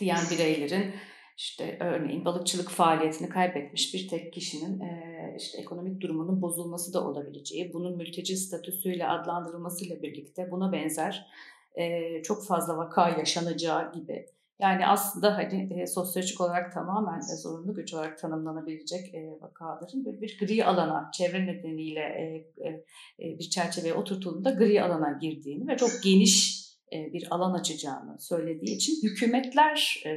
diyen 0.00 0.20
bireylerin 0.30 0.94
işte 1.36 1.76
örneğin 1.80 2.24
balıkçılık 2.24 2.68
faaliyetini 2.68 3.28
kaybetmiş 3.28 3.94
bir 3.94 4.08
tek 4.08 4.32
kişinin 4.32 4.80
e, 4.80 5.12
işte 5.38 5.58
ekonomik 5.58 6.00
durumunun 6.00 6.42
bozulması 6.42 6.92
da 6.92 7.08
olabileceği, 7.08 7.72
bunun 7.72 7.96
mülteci 7.96 8.36
statüsüyle 8.36 9.06
adlandırılmasıyla 9.06 10.02
birlikte 10.02 10.50
buna 10.50 10.72
benzer 10.72 11.26
e, 11.74 12.22
çok 12.22 12.46
fazla 12.46 12.76
vaka 12.76 13.08
yaşanacağı 13.08 13.92
gibi 13.92 14.26
yani 14.62 14.86
aslında 14.86 15.36
hani 15.36 15.80
e, 15.80 15.86
sosyolojik 15.86 16.40
olarak 16.40 16.72
tamamen 16.72 17.20
de 17.20 17.36
zorunlu 17.42 17.74
güç 17.74 17.94
olarak 17.94 18.18
tanımlanabilecek 18.18 19.14
e, 19.14 19.30
vakaların 19.40 20.04
bir, 20.04 20.20
bir 20.20 20.38
gri 20.38 20.64
alana, 20.64 21.10
çevre 21.12 21.46
nedeniyle 21.46 22.00
e, 22.00 22.24
e, 22.66 22.68
e, 23.18 23.38
bir 23.38 23.50
çerçeveye 23.50 23.94
oturtulduğunda 23.94 24.50
gri 24.50 24.82
alana 24.82 25.18
girdiğini 25.20 25.68
ve 25.68 25.76
çok 25.76 25.90
geniş 26.04 26.62
e, 26.92 27.12
bir 27.12 27.26
alan 27.30 27.54
açacağını 27.54 28.20
söylediği 28.20 28.76
için 28.76 29.02
hükümetler 29.02 30.02
e, 30.06 30.12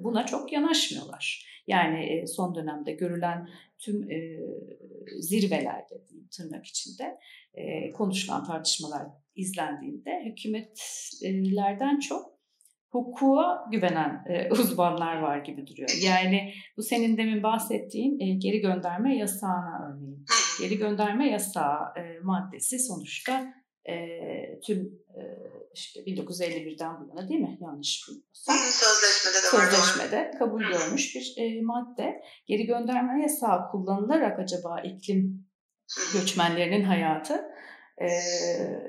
buna 0.00 0.26
çok 0.26 0.52
yanaşmıyorlar. 0.52 1.46
Yani 1.66 2.04
e, 2.04 2.26
son 2.26 2.54
dönemde 2.54 2.92
görülen 2.92 3.48
tüm 3.78 4.08
zirvelerde 5.20 6.08
diyeyim 6.08 6.28
tırnak 6.36 6.66
içinde 6.66 7.18
konuşulan 7.94 8.44
tartışmalar 8.44 9.06
izlendiğinde 9.34 10.22
hükümetlerden 10.24 11.98
çok 11.98 12.39
hukuka 12.90 13.64
güvenen 13.70 14.24
e, 14.28 14.50
uzmanlar 14.52 15.20
var 15.20 15.38
gibi 15.38 15.66
duruyor. 15.66 15.90
Yani 16.02 16.52
bu 16.76 16.82
senin 16.82 17.16
demin 17.16 17.42
bahsettiğin 17.42 18.20
e, 18.20 18.34
geri 18.38 18.60
gönderme 18.60 19.16
yasağına 19.16 19.88
örneğin. 19.88 20.24
Geri 20.60 20.78
gönderme 20.78 21.30
yasağı 21.30 21.78
e, 21.96 22.20
maddesi 22.22 22.78
sonuçta 22.78 23.54
e, 23.88 23.94
tüm 24.66 24.78
e, 25.08 25.22
işte 25.74 26.00
1951'den 26.00 27.00
bu 27.00 27.08
yana 27.08 27.28
değil 27.28 27.40
mi? 27.40 27.58
Yanlış 27.60 28.08
bilmiyorsam. 28.08 28.54
Sözleşmede 28.56 29.36
de 29.36 29.48
Sözleşmede 29.50 30.30
kabul 30.38 30.62
görmüş 30.62 31.14
bir 31.16 31.34
e, 31.36 31.62
madde. 31.62 32.22
Geri 32.46 32.66
gönderme 32.66 33.22
yasağı 33.22 33.70
kullanılarak 33.70 34.38
acaba 34.38 34.80
iklim 34.80 35.46
göçmenlerinin 36.14 36.84
hayatı 36.84 37.44
e, 37.98 38.08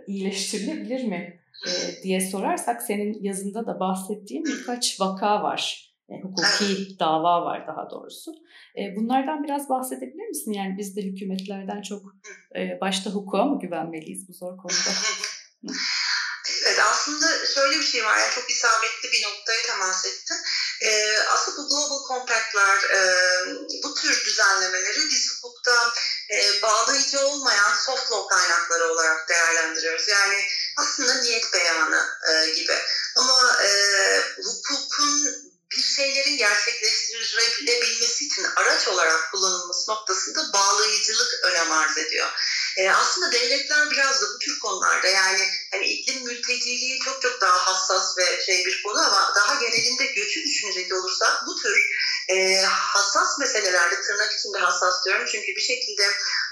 iyileştirilebilir 0.08 1.03
mi 1.03 1.41
e, 1.68 2.03
diye 2.03 2.22
sorarsak 2.22 2.82
senin 2.82 3.24
yazında 3.24 3.68
da 3.68 3.80
bahsettiğin 3.80 4.46
birkaç 4.46 5.00
vaka 5.00 5.44
var. 5.44 5.91
E, 6.10 6.13
hukuki 6.22 7.00
dava 7.00 7.46
var 7.46 7.68
daha 7.68 7.89
doğrusu. 7.89 8.32
E, 8.77 8.96
bunlardan 8.96 9.44
biraz 9.44 9.70
bahsedebilir 9.70 10.27
misin? 10.27 10.53
Yani 10.53 10.75
biz 10.77 10.96
de 10.96 11.01
hükümetlerden 11.01 11.82
çok 11.82 12.01
e, 12.56 12.82
başta 12.82 13.10
hukuka 13.10 13.46
mı 13.46 13.60
güvenmeliyiz 13.60 14.30
bu 14.30 14.34
zor 14.34 14.58
konuda? 14.58 14.91
Evet 16.65 16.80
aslında 16.80 17.46
şöyle 17.46 17.80
bir 17.80 17.84
şey 17.84 18.06
var 18.06 18.18
yani 18.18 18.32
çok 18.36 18.50
isabetli 18.50 19.12
bir 19.12 19.24
noktaya 19.24 19.62
temas 19.68 20.06
ettin. 20.06 20.38
Ee, 20.82 21.18
aslında 21.34 21.58
bu 21.58 21.68
global 21.68 22.08
compact'lar 22.08 22.77
e, 22.84 23.00
bu 23.84 23.96
tür 23.96 24.25
düzenlemeleri 24.25 25.00
biz 25.12 25.32
hukukta 25.32 25.94
e, 26.32 26.62
bağlayıcı 26.62 27.20
olmayan 27.20 27.74
soft 27.86 28.12
law 28.12 28.36
kaynakları 28.36 28.94
olarak 28.94 29.30
değerlendiriyoruz. 29.30 30.08
Yani 30.08 30.41
aslında 30.78 31.13
niyet 31.13 31.54
beyanı 31.54 32.10
e, 32.30 32.50
gibi. 32.50 32.78
Ama 33.16 33.58
e, 33.63 33.70
hukukun 34.44 35.51
bir 35.72 35.82
şeylerin 35.82 36.38
gerçekleştirilebilmesi 36.38 38.25
için 38.25 38.46
araç 38.56 38.88
olarak 38.88 39.32
kullanılması 39.32 39.92
noktasında 39.92 40.54
bağlayıcılık 40.54 41.34
önem 41.44 41.72
arz 41.72 41.98
ediyor. 41.98 42.28
E, 42.78 42.92
aslında 42.92 43.32
devletler 43.32 43.92
biraz 43.92 44.22
da 44.22 44.25
bu 44.34 44.40
tür 44.40 44.60
konularda 44.60 45.08
yani 45.08 45.50
hani 45.72 45.86
iklim 45.86 46.24
mülteciliği 46.24 47.00
çok 47.00 47.22
çok 47.22 47.42
daha 47.42 47.68
hassas 47.68 48.18
ve 48.18 48.42
şey 48.46 48.66
bir 48.66 48.84
konu 48.84 49.00
ama 49.00 49.34
daha 49.36 49.56
genelinde 49.56 50.06
göçü 50.06 50.44
düşünecek 50.44 50.94
olursak 50.94 51.48
bu 51.48 51.56
tür 51.62 51.75
e, 52.32 52.62
hassas 52.66 53.40
meselelerde 53.40 54.02
tırnak 54.02 54.34
içinde 54.34 54.58
hassas 54.58 55.06
diyorum 55.06 55.26
çünkü 55.32 55.48
bir 55.56 55.62
şekilde 55.62 56.04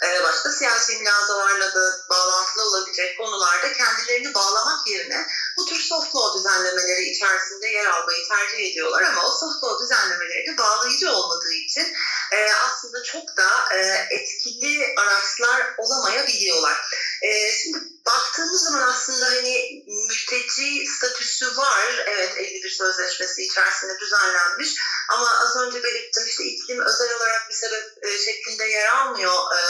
e, 0.04 0.24
başka 0.24 0.52
siyasi 0.52 0.98
mülazalarla 0.98 1.76
da 1.76 2.06
bağlantılı 2.10 2.64
olabilecek 2.64 3.18
konularda 3.18 3.74
kendilerini 3.74 4.34
bağlamak 4.34 4.88
yerine 4.88 5.28
bu 5.58 5.66
tür 5.66 5.80
soft 5.80 6.16
law 6.16 6.40
düzenlemeleri 6.40 7.04
içerisinde 7.04 7.68
yer 7.68 7.86
almayı 7.86 8.28
tercih 8.28 8.72
ediyorlar 8.72 9.02
ama 9.02 9.22
o 9.24 9.32
soft 9.32 9.64
law 9.64 9.84
düzenlemeleri 9.84 10.48
de 10.48 10.58
bağlayıcı 10.58 11.12
olmadığı 11.12 11.54
için 11.54 11.94
e, 12.32 12.52
aslında 12.68 13.04
çok 13.04 13.38
da 13.38 13.76
e, 13.76 14.08
etkili 14.10 14.96
araçlar 14.98 15.76
olamayabiliyorlar. 15.78 16.78
E, 17.22 17.52
şimdi 17.52 17.99
baktığımız 18.10 18.64
zaman 18.64 18.88
aslında 18.88 19.26
hani 19.26 19.84
mülteci 19.88 20.86
statüsü 20.98 21.58
var. 21.58 22.04
Evet 22.08 22.38
51 22.38 22.70
Sözleşmesi 22.70 23.44
içerisinde 23.44 24.00
düzenlenmiş. 24.00 24.76
Ama 25.10 25.40
az 25.40 25.58
önce 25.58 25.84
belirttim 25.84 26.24
işte 26.28 26.44
iklim 26.44 26.80
özel 26.86 27.16
olarak 27.18 27.50
bir 27.50 27.54
sebep 27.54 28.06
e, 28.06 28.18
şeklinde 28.18 28.66
yer 28.66 28.90
almıyor 28.96 29.34
e, 29.34 29.62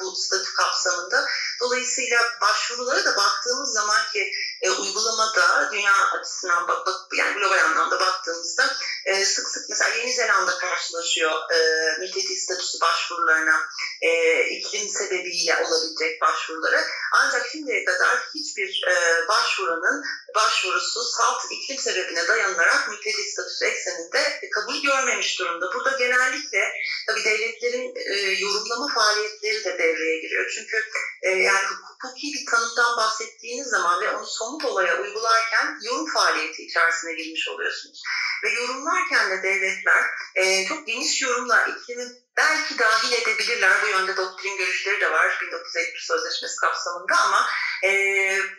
bu 0.00 0.16
statü 0.16 0.54
kapsamında. 0.54 1.26
Dolayısıyla 1.60 2.20
başvurulara 2.40 3.04
da 3.04 3.16
baktığımız 3.16 3.72
zaman 3.72 4.00
ki 4.12 4.30
e, 4.62 4.70
uygulamada 4.70 5.70
dünya 5.72 5.92
açısından 6.20 6.68
bak, 6.68 6.86
bak 6.86 6.94
yani 7.18 7.38
global 7.38 7.64
anlamda 7.64 8.00
baktığımızda 8.00 8.76
e, 9.04 9.24
sık 9.24 9.48
sık 9.48 9.68
mesela 9.68 9.94
Yeni 9.94 10.12
Zelanda 10.12 10.58
karşılaşıyor 10.58 11.32
e, 11.52 11.58
mülteci 11.98 12.40
statüsü 12.40 12.80
başvurularına 12.80 13.60
e, 14.02 14.40
iklim 14.44 14.88
sebebiyle 14.88 15.56
olabilecek 15.64 16.20
başvuruları. 16.20 16.80
Ancak 17.12 17.46
şimdiye 17.52 17.84
kadar 17.84 18.28
hiçbir 18.34 18.84
e, 18.88 19.28
başvuranın 19.28 20.04
başvurusu 20.36 21.02
salt 21.02 21.42
iklim 21.50 21.78
sebebine 21.78 22.28
dayanılarak 22.28 22.88
mülteci 22.88 23.22
statüsü 23.22 23.64
ekseninde 23.64 24.40
kabul 24.54 24.82
görmemiş 24.82 25.38
durumda. 25.38 25.66
Burada 25.74 25.98
genellikle 25.98 26.72
tabii 27.06 27.24
devletlerin 27.24 27.94
e, 27.96 28.14
yorumlama 28.30 28.94
faaliyetleri 28.94 29.64
de 29.64 29.78
devreye 29.78 30.20
giriyor. 30.20 30.52
Çünkü 30.54 30.84
e, 31.22 31.30
yani 31.30 31.66
hukuki 31.66 32.26
bir 32.34 32.46
tanımdan 32.50 32.96
bahsettiğiniz 32.96 33.66
zaman 33.66 34.00
ve 34.00 34.10
onu 34.10 34.26
somut 34.26 34.64
olaya 34.64 35.02
uygularken 35.02 35.78
yorum 35.82 36.06
faaliyeti 36.06 36.62
içerisine 36.62 37.14
girmiş 37.14 37.48
oluyorsunuz. 37.48 38.02
Ve 38.44 38.50
yorumlarken 38.50 39.30
de 39.30 39.42
devletler 39.42 40.04
e, 40.34 40.66
çok 40.66 40.86
geniş 40.86 41.22
yorumla 41.22 41.66
iklimi 41.66 42.04
belki 42.36 42.78
dahil 42.78 43.12
edebilirler. 43.12 43.82
Bu 43.82 43.86
yönde 43.86 44.16
doktrin 44.16 44.56
görüşleri 44.58 45.00
de 45.00 45.12
var 45.12 45.38
1951 45.46 45.98
Sözleşmesi 45.98 46.56
kapsamında 46.56 47.14
ama 47.24 47.46
e, 47.84 47.90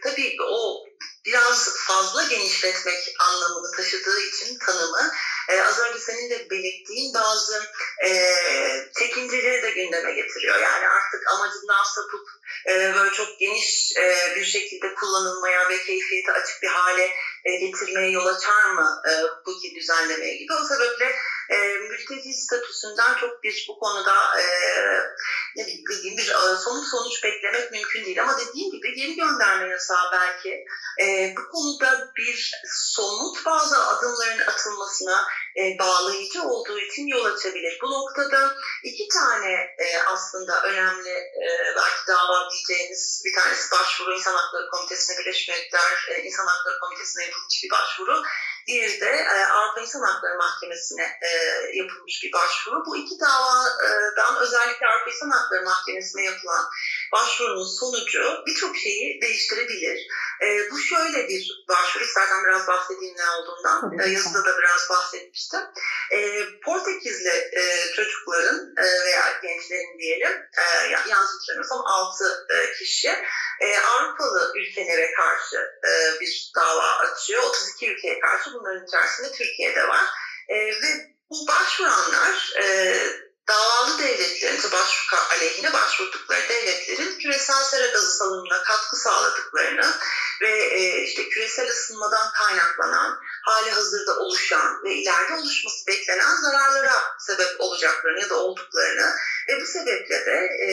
tabii 0.03 0.37
o 0.49 0.85
biraz 1.27 1.75
fazla 1.75 2.23
genişletmek 2.23 3.15
anlamını 3.19 3.71
taşıdığı 3.71 4.21
için 4.21 4.57
tanımı 4.57 5.11
e, 5.49 5.61
az 5.61 5.79
önce 5.79 5.99
senin 5.99 6.29
de 6.29 6.49
belirttiğin 6.49 7.13
bazı 7.13 7.63
e, 8.05 8.09
çekinceleri 8.99 9.63
de 9.63 9.69
gündeme 9.69 10.11
getiriyor. 10.11 10.59
Yani 10.59 10.87
artık 10.87 11.27
amacından 11.31 11.83
sapıp 11.83 12.27
e, 12.69 12.95
böyle 12.95 13.11
çok 13.11 13.39
geniş 13.39 13.97
e, 13.97 14.35
bir 14.35 14.45
şekilde 14.45 14.93
kullanılmaya 14.93 15.69
ve 15.69 15.83
keyfiyete 15.83 16.31
açık 16.31 16.61
bir 16.61 16.67
hale 16.67 17.09
e, 17.45 17.55
getirmeye 17.55 18.11
yol 18.11 18.25
açar 18.25 18.71
mı 18.71 19.01
e, 19.09 19.21
hukuki 19.21 19.75
düzenlemeye 19.75 20.35
gibi. 20.35 20.53
O 20.53 20.63
sebeple 20.63 21.15
e, 21.49 21.57
mülteci 21.77 22.33
statüsünden 22.33 23.13
çok 23.21 23.43
bir 23.43 23.65
bu 23.69 23.79
konuda 23.79 24.15
e, 24.39 24.43
ne 25.55 25.65
bileyim 25.67 26.17
bir 26.17 26.29
e, 26.29 26.57
somut 26.57 26.87
sonuç 26.87 27.23
beklemek 27.23 27.71
mümkün 27.71 28.05
değil. 28.05 28.21
Ama 28.21 28.37
dediğim 28.37 28.71
gibi 28.71 28.95
geri 28.95 29.15
gönderme 29.15 29.69
yasağı 29.69 30.11
belki 30.11 30.65
e, 31.01 31.35
bu 31.37 31.51
konuda 31.51 32.11
bir 32.17 32.51
somut 32.65 33.45
bazı 33.45 33.87
adımların 33.87 34.39
atılmasına 34.39 35.27
e, 35.57 35.79
bağlayıcı 35.79 36.43
olduğu 36.43 36.79
için 36.79 37.07
yol 37.07 37.25
açabilir. 37.25 37.79
Bu 37.81 37.91
noktada 37.91 38.55
iki 38.83 39.07
tane 39.07 39.51
e, 39.79 39.97
aslında 40.07 40.63
önemli 40.63 41.09
e, 41.09 41.47
belki 41.75 42.07
dava 42.07 42.49
diyeceğiniz 42.51 43.21
bir 43.25 43.33
tanesi 43.33 43.71
başvuru 43.71 44.13
İnsan 44.13 44.33
Hakları 44.33 44.69
Komitesi'ne 44.69 45.17
Birleşmiş 45.17 45.47
Milletler 45.47 46.07
e, 46.09 46.23
İnsan 46.23 46.47
Hakları 46.47 46.79
Komitesi'ne 46.79 47.23
yapılmış 47.23 47.63
bir 47.63 47.69
başvuru. 47.69 48.23
Diğeri 48.67 49.01
de 49.01 49.09
e, 49.09 49.45
Avrupa 49.45 49.81
İnsan 49.81 50.01
Hakları 50.01 50.37
Mahkemesi'ne 50.37 51.19
e, 51.21 51.29
yapılmış 51.73 52.23
bir 52.23 52.31
başvuru. 52.33 52.85
Bu 52.85 52.97
iki 52.97 53.19
davadan 53.19 54.37
özellikle 54.41 54.87
Avrupa 54.87 55.11
İnsan 55.11 55.29
Hakları 55.29 55.63
Mahkemesi'ne 55.63 56.23
yapılan 56.23 56.65
başvurunun 57.13 57.77
sonucu 57.79 58.43
birçok 58.47 58.77
şeyi 58.77 59.21
değiştirebilir. 59.21 60.07
E, 60.43 60.71
bu 60.71 60.79
şöyle 60.79 61.27
bir 61.27 61.65
başvuru, 61.69 62.03
istersen 62.03 62.45
biraz 62.45 62.67
bahsedeyim 62.67 63.15
ne 63.17 63.29
olduğundan. 63.29 63.81
Tabii, 63.81 64.13
yazıda 64.13 64.45
da 64.45 64.57
biraz 64.57 64.89
bahsetmiştim. 64.89 65.61
Portekizli 66.65 67.51
çocukların 67.95 68.75
veya 68.77 69.39
gençlerin 69.41 69.99
diyelim, 69.99 70.31
yanlış 71.09 71.31
hatırlamıyorsam 71.31 71.81
6 71.85 72.47
kişi 72.79 73.15
Avrupalı 73.87 74.53
ülkelere 74.55 75.11
karşı 75.11 75.57
bir 76.21 76.51
dava 76.55 76.91
açıyor. 76.97 77.43
32 77.43 77.91
ülkeye 77.91 78.19
karşı 78.19 78.53
bunların 78.53 78.85
içerisinde 78.85 79.31
Türkiye'de 79.31 79.87
var. 79.87 80.05
ve 80.49 81.17
bu 81.29 81.47
başvuranlar 81.47 82.53
davalı 83.47 83.99
devletlerin, 83.99 84.71
başvuru 84.71 85.21
aleyhine 85.31 85.73
başvurdukları 85.73 86.49
devletlerin 86.49 87.19
küresel 87.19 87.63
sera 87.63 87.87
gazı 87.87 88.17
salınımına 88.17 88.63
katkı 88.63 88.95
sağladıklarını 88.95 89.93
ve 90.41 90.49
e, 90.49 91.03
işte 91.03 91.29
küresel 91.29 91.69
ısınmadan 91.69 92.31
kaynaklanan, 92.31 93.19
hali 93.47 93.71
hazırda 93.71 94.19
oluşan 94.19 94.83
ve 94.83 94.93
ileride 94.93 95.33
oluşması 95.33 95.87
beklenen 95.87 96.35
zararlara 96.35 97.03
sebep 97.19 97.55
olacaklarını 97.59 98.19
ya 98.19 98.29
da 98.29 98.35
olduklarını 98.35 99.15
ve 99.49 99.61
bu 99.61 99.65
sebeple 99.65 100.25
de 100.25 100.37
e, 100.65 100.67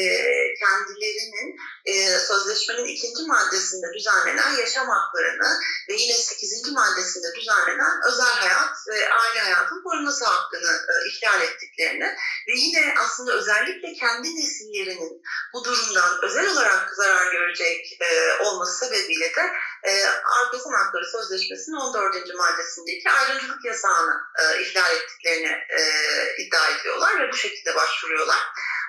kendilerinin 0.55 1.57
e, 1.85 2.19
sözleşmenin 2.19 2.85
ikinci 2.85 3.23
maddesinde 3.23 3.87
düzenlenen 3.95 4.53
yaşam 4.57 4.89
haklarını 4.89 5.61
ve 5.89 5.95
yine 5.95 6.15
sekizinci 6.15 6.71
maddesinde 6.71 7.27
düzenlenen 7.41 8.01
özel 8.09 8.35
hayat 8.35 8.77
ve 8.89 9.09
aile 9.13 9.41
hayatın 9.41 9.83
korunması 9.83 10.25
hakkını 10.25 10.73
e, 10.73 10.93
ihlal 11.09 11.43
ettiklerini 11.43 12.17
ve 12.49 12.53
yine 12.57 12.95
aslında 12.99 13.33
özellikle 13.33 13.93
kendi 13.93 14.29
nesillerinin 14.37 15.23
bu 15.55 15.65
durumdan 15.65 16.25
özel 16.25 16.53
olarak 16.53 16.95
zarar 16.97 17.33
görecek 17.33 17.99
e, 18.01 18.33
olması 18.45 18.87
sebebiyle 18.87 19.25
de 19.25 19.53
e, 19.85 20.07
Avrupa 20.07 20.57
İnsan 20.57 20.73
Hakları 20.73 21.05
Sözleşmesi'nin 21.05 21.77
14. 21.77 22.35
maddesindeki 22.35 23.11
ayrımcılık 23.11 23.65
yasağını 23.65 24.15
e, 24.39 24.63
ihlal 24.63 24.97
ettiklerini 24.97 25.53
e, 25.79 25.81
iddia 26.39 26.69
ediyorlar 26.69 27.21
ve 27.21 27.33
bu 27.33 27.37
şekilde 27.37 27.75
başvuruyorlar. 27.75 28.39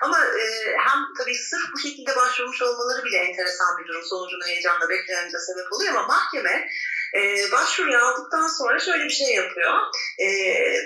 Ama 0.02 0.18
e, 0.24 0.44
hem 0.78 0.98
tabii 1.18 1.34
sırf 1.34 1.72
bu 1.74 1.78
şekilde 1.78 2.16
başvurmuş 2.16 2.62
olmaları 2.62 3.04
bile 3.04 3.16
enteresan 3.16 3.78
bir 3.78 3.88
durum. 3.88 4.04
Sonucunu 4.04 4.44
heyecanla 4.46 4.88
beklememize 4.88 5.38
sebep 5.38 5.72
oluyor 5.72 5.94
ama 5.94 6.06
mahkeme 6.06 6.68
e, 7.14 7.52
başvuruyu 7.52 7.98
aldıktan 7.98 8.48
sonra 8.48 8.78
şöyle 8.78 9.04
bir 9.04 9.10
şey 9.10 9.34
yapıyor. 9.34 9.74
E, 10.18 10.28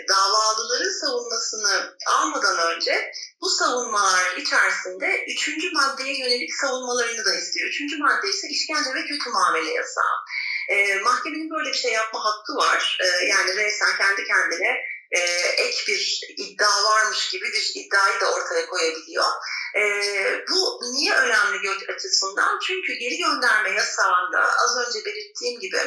davalıların 0.09 1.01
savunmasını 1.01 1.97
almadan 2.07 2.77
önce 2.77 3.13
bu 3.41 3.49
savunmalar 3.49 4.37
içerisinde 4.37 5.25
üçüncü 5.29 5.73
maddeye 5.73 6.19
yönelik 6.19 6.55
savunmalarını 6.55 7.25
da 7.25 7.35
istiyor. 7.35 7.69
Üçüncü 7.69 7.99
madde 7.99 8.29
ise 8.29 8.49
işkence 8.49 8.95
ve 8.95 9.05
kötü 9.07 9.31
muamele 9.31 9.71
yasağı. 9.71 10.17
E, 10.69 11.01
mahkemenin 11.01 11.51
böyle 11.51 11.69
bir 11.69 11.79
şey 11.79 11.93
yapma 11.93 12.25
hakkı 12.25 12.57
var. 12.57 12.99
E, 13.01 13.25
yani 13.27 13.57
reysen 13.57 13.97
kendi 13.99 14.25
kendine 14.25 14.77
e, 15.11 15.19
ek 15.57 15.85
bir 15.89 16.21
iddia 16.37 16.85
varmış 16.85 17.31
gibi 17.31 17.45
bir 17.45 17.73
iddiayı 17.75 18.21
da 18.21 18.33
ortaya 18.33 18.67
koyabiliyor. 18.67 19.25
E, 19.77 19.83
bu 20.51 20.81
niye 20.93 21.15
önemli 21.15 21.59
göç 21.63 21.89
açısından? 21.89 22.59
Çünkü 22.67 22.93
geri 22.93 23.19
gönderme 23.19 23.71
yasağında 23.71 24.43
az 24.65 24.87
önce 24.87 25.05
belirttiğim 25.05 25.61
gibi 25.61 25.79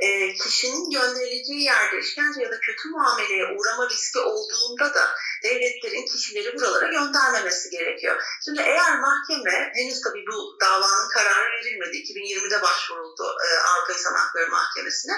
e, 0.00 0.34
kişinin 0.34 0.90
gönderileceği 0.90 1.62
yerde 1.62 1.98
işkence 1.98 2.42
ya 2.42 2.50
da 2.50 2.60
kötü 2.60 2.88
muameleye 2.88 3.46
uğrama 3.56 3.88
riski 3.88 4.18
olduğunda 4.18 4.94
da 4.94 5.14
devletlerin 5.42 6.06
kişileri 6.06 6.54
buralara 6.54 6.86
göndermemesi 6.86 7.70
gerekiyor. 7.70 8.22
Şimdi 8.44 8.60
eğer 8.60 8.98
mahkeme, 8.98 9.72
henüz 9.74 10.00
tabii 10.00 10.24
bu 10.32 10.58
davanın 10.60 11.08
kararı 11.08 11.50
verilmedi, 11.52 11.96
2020'de 11.96 12.62
başvuruldu 12.62 13.36
e, 13.46 13.58
Avrupa 13.58 13.92
İnsan 13.92 14.14
Hakları 14.14 14.50
Mahkemesi'ne. 14.50 15.12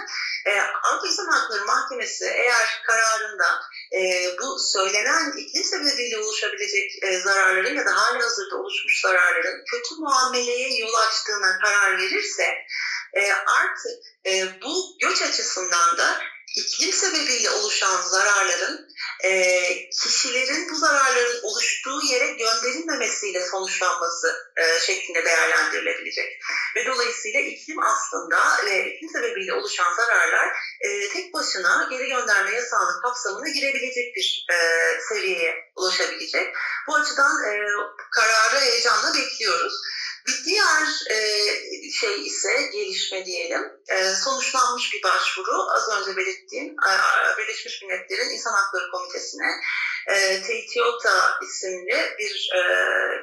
E, 0.47 0.61
Avrupa 0.61 1.07
İnsan 1.07 1.27
Hakları 1.27 1.65
Mahkemesi 1.65 2.25
eğer 2.25 2.83
kararında 2.87 3.48
e, 3.93 4.01
bu 4.41 4.59
söylenen 4.59 5.33
iklim 5.37 5.65
sebebiyle 5.65 6.19
oluşabilecek 6.19 7.03
e, 7.03 7.19
zararların 7.21 7.77
ya 7.77 7.87
da 7.87 7.97
hali 7.97 8.23
hazırda 8.23 8.57
oluşmuş 8.57 9.01
zararların 9.03 9.65
kötü 9.71 9.95
muameleye 9.99 10.79
yol 10.79 10.95
açtığına 10.95 11.59
karar 11.59 11.99
verirse 11.99 12.55
e, 13.17 13.33
artık 13.33 13.99
e, 14.27 14.63
bu 14.63 14.97
göç 15.01 15.23
açısından 15.23 15.99
da 15.99 16.19
iklim 16.57 16.93
sebebiyle 16.93 17.51
oluşan 17.51 18.03
zararların 18.03 18.89
e, 19.25 19.63
kişilerin 19.91 20.71
bu 20.71 20.77
zararların 20.77 21.41
oluştuğu 21.43 22.01
yere 22.03 22.33
gönderilmemesiyle 22.33 23.47
sonuçlanması 23.47 24.53
e, 24.57 24.81
şeklinde 24.81 25.25
değerlendirilebilecek. 25.25 26.43
Ve 26.77 26.87
dolayısıyla 26.87 27.41
iklim 27.41 27.83
aslında 27.83 28.39
ve 28.67 28.95
iklim 28.95 29.11
sebebiyle 29.11 29.55
oluşan 29.55 29.95
zararlar 29.95 30.49
e, 30.81 31.09
tek 31.09 31.35
başına 31.35 31.89
geri 31.91 32.09
gönderme 32.09 32.51
yasağının 32.55 33.03
kapsamına 33.03 33.49
girebilecek 33.49 34.17
bir 34.17 34.47
e, 34.53 34.57
seviyeye 35.09 35.55
ulaşabilecek. 35.77 36.55
Bu 36.89 36.95
açıdan 36.95 37.45
e, 37.45 37.53
kararı 38.13 38.61
heyecanla 38.61 39.15
bekliyoruz. 39.15 39.73
Bir 40.27 40.45
diğer 40.45 40.87
e, 41.11 41.17
şey 41.93 42.27
ise 42.27 42.63
gelişme 42.73 43.27
diyelim 43.27 43.63
e, 43.89 44.15
sonuçlanmış 44.15 44.93
bir 44.95 45.03
başvuru 45.03 45.71
az 45.71 45.89
önce 45.89 46.17
belirttiğim 46.17 46.77
e, 46.89 46.93
Birleşmiş 47.39 47.83
Milletler'in 47.83 48.31
İnsan 48.31 48.53
Hakları 48.53 48.91
Komitesi'ne 48.91 49.51
e, 50.07 50.43
Teitiota 50.43 51.39
isimli 51.43 52.17
bir 52.19 52.51
e, 52.57 52.61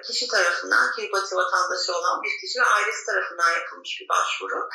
kişi 0.08 0.28
tarafından 0.28 0.96
Kiribati 0.96 1.36
vatandaşı 1.36 1.94
olan 1.94 2.24
bir 2.24 2.34
kişi 2.42 2.60
ve 2.60 2.66
ailesi 2.66 3.06
tarafından 3.06 3.52
yapılmış 3.52 4.02
bir 4.02 4.08
başvuru. 4.10 4.70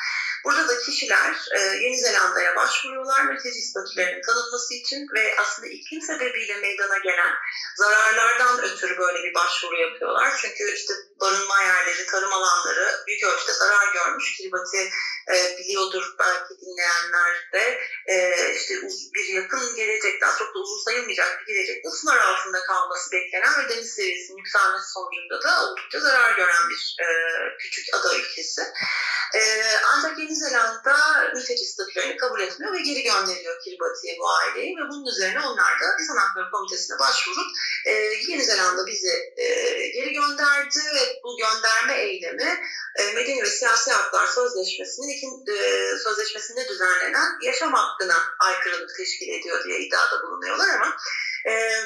Burada 0.45 0.67
da 0.67 0.79
kişiler 0.79 1.35
e, 1.55 1.59
Yeni 1.59 1.97
Zelanda'ya 1.99 2.55
başvuruyorlar 2.55 3.23
mülteci 3.23 3.61
statülerinin 3.61 4.21
tanınması 4.21 4.73
için 4.73 5.07
ve 5.13 5.35
aslında 5.39 5.67
iklim 5.67 6.01
sebebiyle 6.01 6.57
meydana 6.57 6.97
gelen 6.97 7.33
zararlardan 7.77 8.63
ötürü 8.63 8.97
böyle 8.97 9.23
bir 9.23 9.33
başvuru 9.33 9.75
yapıyorlar. 9.75 10.33
Çünkü 10.41 10.73
işte 10.73 10.93
barınma 11.21 11.61
yerleri, 11.61 12.05
tarım 12.05 12.33
alanları 12.33 13.03
büyük 13.07 13.23
ölçüde 13.23 13.53
zarar 13.53 13.80
görmüş. 13.93 14.37
Kiribati 14.37 14.91
e, 15.33 15.57
biliyordur 15.57 16.15
belki 16.19 16.61
dinleyenler 16.61 17.49
de 17.53 17.79
e, 18.07 18.15
işte 18.55 18.73
bir 19.15 19.33
yakın 19.33 19.75
gelecekte 19.75 20.25
çok 20.39 20.55
da 20.55 20.59
uzun 20.59 20.83
sayılmayacak 20.85 21.39
bir 21.41 21.53
gelecekte 21.53 21.89
sular 21.89 22.17
altında 22.17 22.63
kalması 22.63 23.11
beklenen 23.11 23.59
ve 23.59 23.69
deniz 23.69 23.93
seviyesinin 23.93 24.37
yükselmesi 24.37 24.91
sonucunda 24.91 25.41
da 25.43 25.63
oldukça 25.65 25.99
zarar 25.99 26.35
gören 26.37 26.69
bir 26.69 26.95
e, 26.99 27.07
küçük 27.59 27.85
ada 27.95 28.17
ülkesi. 28.17 28.61
E, 29.35 29.41
ancak 29.91 30.19
Yeni 30.19 30.35
Zelanda 30.35 30.95
mülteci 31.35 31.65
statülerini 31.65 32.17
kabul 32.17 32.39
etmiyor 32.39 32.73
ve 32.73 32.81
geri 32.81 33.03
gönderiyor 33.03 33.61
Kiribati'ye 33.63 34.17
bu 34.19 34.29
aileyi 34.29 34.77
ve 34.77 34.81
bunun 34.89 35.05
üzerine 35.05 35.39
onlar 35.39 35.81
da 35.81 35.85
İnsan 35.99 36.17
Hakları 36.17 36.51
Komitesi'ne 36.51 36.99
başvurup 36.99 37.47
e, 37.85 37.91
Yeni 38.27 38.43
Zelanda 38.43 38.87
bizi 38.87 39.33
e, 39.37 39.45
geri 39.87 40.13
gönderdi 40.13 40.79
ve 40.95 41.19
bu 41.23 41.37
gönderme 41.37 42.01
eylemi 42.01 42.61
e, 42.95 43.13
Medeni 43.13 43.43
ve 43.43 43.49
Siyasi 43.49 43.70
Haklar 43.71 44.27
Sözleşmesi'nin 44.27 45.09
iki, 45.09 45.51
e, 45.51 45.97
sözleşmesinde 46.03 46.67
düzenlenen 46.67 47.37
yaşam 47.41 47.73
hakkına 47.73 48.17
aykırılık 48.39 48.97
teşkil 48.97 49.29
ediyor 49.29 49.63
diye 49.63 49.79
iddiada 49.79 50.23
bulunuyorlar 50.23 50.69
ama 50.69 50.97
e, 51.47 51.83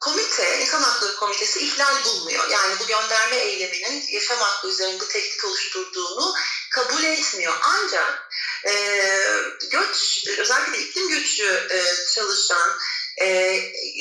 komite, 0.00 0.60
İnsan 0.60 0.82
Hakları 0.82 1.16
Komitesi 1.16 1.60
ihlal 1.60 2.04
bulmuyor. 2.04 2.48
Yani 2.50 2.74
bu 2.80 2.86
gönderme 2.86 3.36
eyleminin 3.36 4.04
yaşam 4.12 4.38
hakkı 4.38 4.68
üzerinde 4.68 5.08
tehdit 5.08 5.44
oluşturduğunu 5.44 6.34
kabul 6.70 7.02
etmiyor. 7.02 7.54
Ancak 7.62 8.28
E, 8.66 8.72
göç, 9.70 10.24
özellikle 10.38 10.78
iklim 10.78 11.08
göçü 11.08 11.68
e, 11.70 12.06
çalışan 12.14 12.78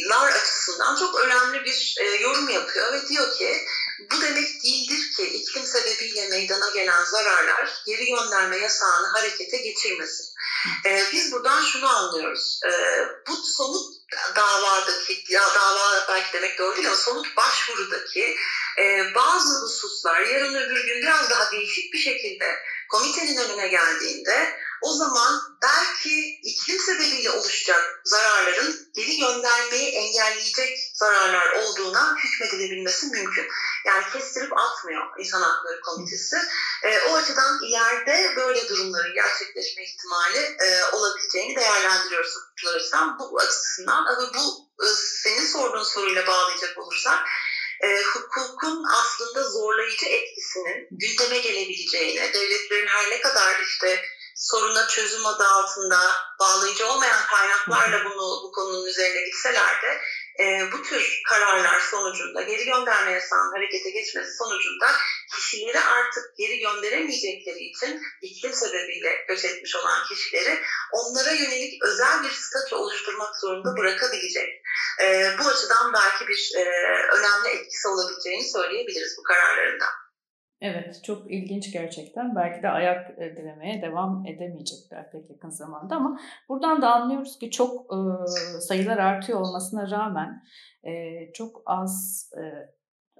lar 0.09 0.31
açısından 0.31 0.95
çok 0.95 1.19
önemli 1.19 1.63
bir 1.65 1.95
e, 1.99 2.03
yorum 2.03 2.49
yapıyor 2.49 2.93
ve 2.93 3.07
diyor 3.07 3.37
ki 3.37 3.65
bu 4.11 4.21
demek 4.21 4.63
değildir 4.63 5.11
ki 5.17 5.23
iklim 5.23 5.65
sebebiyle 5.65 6.27
meydana 6.27 6.69
gelen 6.69 7.03
zararlar 7.03 7.83
geri 7.85 8.05
gönderme 8.05 8.57
yasağını 8.57 9.07
harekete 9.07 9.57
geçirmesin. 9.57 10.27
E, 10.85 11.03
biz 11.13 11.31
buradan 11.31 11.61
şunu 11.61 11.89
anlıyoruz. 11.89 12.59
E, 12.65 12.71
bu 13.27 13.35
somut 13.35 13.97
davadaki, 14.35 15.23
ya 15.29 15.41
dava 15.55 16.05
belki 16.09 16.33
demek 16.33 16.59
doğru 16.59 16.75
değil 16.75 16.87
ama 16.87 16.97
somut 16.97 17.37
başvurudaki 17.37 18.37
e, 18.79 19.15
bazı 19.15 19.61
hususlar 19.61 20.21
yarın 20.21 20.55
öbür 20.55 20.87
gün 20.87 21.01
biraz 21.01 21.29
daha 21.29 21.51
değişik 21.51 21.93
bir 21.93 21.99
şekilde 21.99 22.59
komitenin 22.89 23.37
önüne 23.37 23.67
geldiğinde 23.67 24.59
o 24.81 24.93
zaman 24.93 25.41
belki 25.61 26.39
iklim 26.43 26.79
sebebiyle 26.79 27.31
oluşacak 27.31 28.01
zararların 28.03 28.89
geri 28.95 29.17
göndermeyi 29.17 29.89
engelleyecek 29.89 30.79
zararlar 30.93 31.51
olduğuna 31.51 32.15
hükmedilebilmesi 32.23 33.05
mümkün. 33.07 33.47
Yani 33.85 34.03
kestirip 34.13 34.57
atmıyor 34.57 35.19
İnsan 35.19 35.41
Hakları 35.41 35.81
Komitesi. 35.81 36.37
E, 36.83 36.99
o 36.99 37.15
açıdan 37.15 37.59
ileride 37.63 38.33
böyle 38.35 38.69
durumların 38.69 39.13
gerçekleşme 39.13 39.83
ihtimali 39.83 40.37
e, 40.37 40.83
olabileceğini 40.93 41.55
değerlendiriyoruz 41.55 42.35
hukukçular 42.35 42.75
açısından. 42.75 43.19
Bu 43.19 43.39
açısından 43.39 44.05
ama 44.05 44.33
bu 44.33 44.67
e, 44.83 44.87
senin 45.23 45.45
sorduğun 45.45 45.83
soruyla 45.83 46.27
bağlayacak 46.27 46.77
olursak 46.77 47.19
e, 47.83 48.03
hukukun 48.03 48.85
aslında 48.93 49.43
zorlayıcı 49.43 50.05
etkisinin 50.05 50.87
gündeme 50.91 51.37
gelebileceğine, 51.37 52.33
devletlerin 52.33 52.87
her 52.87 53.09
ne 53.09 53.21
kadar 53.21 53.59
işte 53.59 54.03
soruna 54.37 54.87
çözüm 54.87 55.25
adı 55.25 55.43
altında 55.43 55.99
bağlayıcı 56.39 56.87
olmayan 56.87 57.25
kaynaklarla 57.25 58.05
bunu 58.05 58.43
bu 58.43 58.51
konunun 58.51 58.85
üzerine 58.85 59.25
gitseler 59.25 59.81
de 59.81 60.01
e, 60.43 60.71
bu 60.71 60.83
tür 60.83 61.21
kararlar 61.29 61.79
sonucunda 61.79 62.41
geri 62.41 62.65
gönderme 62.65 63.11
yasağının 63.11 63.51
harekete 63.51 63.89
geçmesi 63.89 64.37
sonucunda 64.37 64.91
kişileri 65.35 65.79
artık 65.79 66.37
geri 66.37 66.59
gönderemeyecekleri 66.59 67.59
için 67.59 68.01
iklim 68.21 68.53
sebebiyle 68.53 69.25
göç 69.27 69.45
etmiş 69.45 69.75
olan 69.75 70.03
kişileri 70.07 70.63
onlara 70.91 71.31
yönelik 71.31 71.83
özel 71.83 72.23
bir 72.23 72.31
statü 72.31 72.75
oluşturmak 72.75 73.39
zorunda 73.39 73.77
bırakabilecek. 73.77 74.49
E, 75.01 75.35
bu 75.39 75.47
açıdan 75.47 75.93
belki 75.93 76.27
bir 76.27 76.51
e, 76.55 76.63
önemli 77.13 77.47
etkisi 77.49 77.87
olabileceğini 77.87 78.51
söyleyebiliriz 78.51 79.15
bu 79.17 79.23
kararlarından. 79.23 80.06
Evet, 80.61 81.03
çok 81.03 81.31
ilginç 81.31 81.73
gerçekten. 81.73 82.35
Belki 82.35 82.63
de 82.63 82.69
ayak 82.69 83.17
dilemeye 83.17 83.81
devam 83.81 84.25
edemeyecekler 84.25 85.11
pek 85.11 85.29
yakın 85.29 85.49
zamanda 85.49 85.95
ama 85.95 86.19
buradan 86.49 86.81
da 86.81 86.93
anlıyoruz 86.93 87.39
ki 87.39 87.51
çok 87.51 87.85
e, 87.93 87.99
sayılar 88.59 88.97
artıyor 88.97 89.39
olmasına 89.39 89.91
rağmen 89.91 90.43
e, 90.83 90.91
çok 91.33 91.61
az 91.65 92.23
e, 92.37 92.43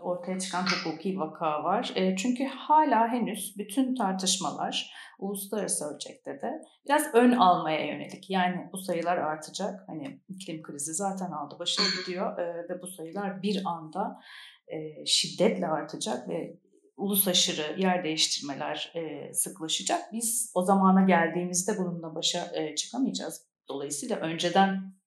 ortaya 0.02 0.40
çıkan 0.40 0.64
hukuki 0.64 1.20
vaka 1.20 1.64
var. 1.64 1.92
E, 1.96 2.16
çünkü 2.16 2.46
hala 2.46 3.08
henüz 3.08 3.56
bütün 3.58 3.96
tartışmalar 3.96 4.94
uluslararası 5.20 5.86
ölçekte 5.86 6.32
de 6.42 6.62
biraz 6.86 7.14
ön 7.14 7.32
almaya 7.32 7.86
yönelik. 7.86 8.30
Yani 8.30 8.70
bu 8.74 8.78
sayılar 8.78 9.18
artacak. 9.18 9.84
Hani 9.88 10.20
iklim 10.30 10.64
krizi 10.64 10.94
zaten 10.94 11.32
aldı 11.32 11.56
başını 11.60 11.86
gidiyor 12.02 12.38
e, 12.40 12.70
ve 12.70 12.82
bu 12.82 12.88
sayılar 12.88 13.42
bir 13.42 13.62
anda 13.66 14.20
e, 14.68 15.06
şiddetle 15.06 15.68
artacak 15.68 16.30
ve 16.30 16.58
ulus 16.98 17.28
aşırı 17.28 17.82
yer 17.82 18.04
değiştirmeler 18.04 18.92
e, 18.96 19.34
sıklaşacak. 19.34 20.14
Biz 20.14 20.52
o 20.56 20.62
zamana 20.62 21.06
geldiğimizde 21.06 21.72
bununla 21.78 22.16
başa 22.16 22.52
e, 22.54 22.76
çıkamayacağız. 22.76 23.48
Dolayısıyla 23.70 24.18
önceden 24.18 24.98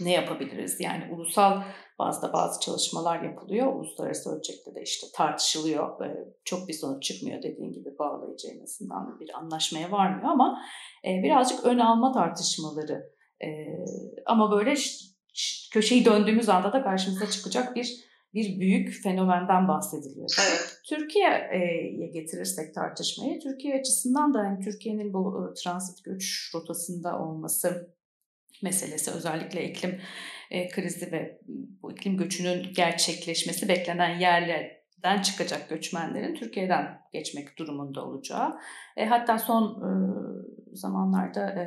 ne 0.00 0.12
yapabiliriz? 0.12 0.80
Yani 0.80 1.14
ulusal 1.14 1.62
bazda 1.98 2.32
bazı 2.32 2.60
çalışmalar 2.60 3.22
yapılıyor. 3.22 3.74
Uluslararası 3.74 4.36
ölçekte 4.36 4.74
de 4.74 4.82
işte 4.82 5.06
tartışılıyor. 5.14 6.04
E, 6.04 6.34
çok 6.44 6.68
bir 6.68 6.74
sonuç 6.74 7.02
çıkmıyor 7.02 7.42
dediğin 7.42 7.72
gibi 7.72 7.98
bağlayıcı 7.98 8.48
en 8.48 8.62
azından 8.62 9.20
bir 9.20 9.38
anlaşmaya 9.38 9.90
varmıyor 9.90 10.28
ama 10.28 10.62
e, 11.04 11.22
birazcık 11.22 11.64
ön 11.64 11.78
alma 11.78 12.12
tartışmaları. 12.12 13.12
E, 13.44 13.48
ama 14.26 14.50
böyle 14.50 14.74
köşeyi 15.72 16.04
döndüğümüz 16.04 16.48
anda 16.48 16.72
da 16.72 16.82
karşımıza 16.82 17.30
çıkacak 17.30 17.76
bir 17.76 18.07
bir 18.38 18.60
büyük 18.60 19.02
fenomenden 19.02 19.68
bahsediliyor. 19.68 20.28
Evet. 20.48 20.80
Türkiye'ye 20.88 22.06
getirirsek 22.06 22.74
tartışmayı, 22.74 23.40
Türkiye 23.40 23.80
açısından 23.80 24.34
da 24.34 24.44
yani 24.44 24.64
Türkiye'nin 24.64 25.12
bu 25.12 25.50
e, 25.50 25.54
transit 25.54 26.04
göç 26.04 26.50
rotasında 26.54 27.18
olması 27.18 27.94
meselesi 28.62 29.10
özellikle 29.10 29.70
iklim 29.70 30.00
e, 30.50 30.68
krizi 30.68 31.12
ve 31.12 31.40
bu 31.82 31.92
iklim 31.92 32.16
göçünün 32.16 32.66
gerçekleşmesi 32.76 33.68
beklenen 33.68 34.18
yerlerden 34.18 35.22
çıkacak 35.22 35.70
göçmenlerin 35.70 36.34
Türkiye'den 36.34 37.00
geçmek 37.12 37.58
durumunda 37.58 38.04
olacağı. 38.04 38.58
E, 38.96 39.06
hatta 39.06 39.38
son 39.38 39.64
e, 39.64 39.90
zamanlarda 40.72 41.50
e, 41.50 41.66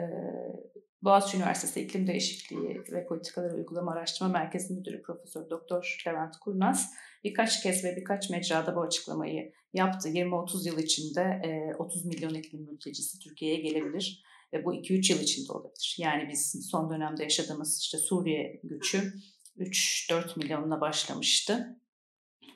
Boğaziçi 1.03 1.37
Üniversitesi 1.37 1.81
İklim 1.81 2.07
Değişikliği 2.07 2.83
ve 2.91 3.05
Politikaları 3.05 3.55
Uygulama 3.55 3.91
Araştırma 3.91 4.31
Merkezi 4.31 4.73
Müdürü 4.73 5.01
Profesör 5.01 5.49
Doktor 5.49 6.03
Levent 6.07 6.37
Kurnaz 6.37 6.93
birkaç 7.23 7.63
kez 7.63 7.83
ve 7.83 7.95
birkaç 7.95 8.29
mecrada 8.29 8.75
bu 8.75 8.81
açıklamayı 8.81 9.53
yaptı. 9.73 10.09
20-30 10.09 10.67
yıl 10.67 10.79
içinde 10.79 11.41
30 11.79 12.05
milyon 12.05 12.33
iklim 12.33 12.61
mültecisi 12.61 13.19
Türkiye'ye 13.19 13.61
gelebilir 13.61 14.23
ve 14.53 14.65
bu 14.65 14.75
2-3 14.75 15.13
yıl 15.13 15.21
içinde 15.21 15.51
olabilir. 15.51 15.95
Yani 15.99 16.29
biz 16.31 16.67
son 16.71 16.89
dönemde 16.89 17.23
yaşadığımız 17.23 17.79
işte 17.81 17.97
Suriye 17.97 18.59
göçü 18.63 19.13
3-4 19.57 20.39
milyonla 20.39 20.81
başlamıştı. 20.81 21.79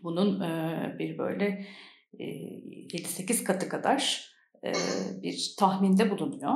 Bunun 0.04 0.40
bir 1.00 1.18
böyle 1.18 1.66
7-8 2.14 3.44
katı 3.44 3.70
kadar 3.70 4.35
bir 5.24 5.56
tahminde 5.60 6.12
bulunuyor. 6.12 6.54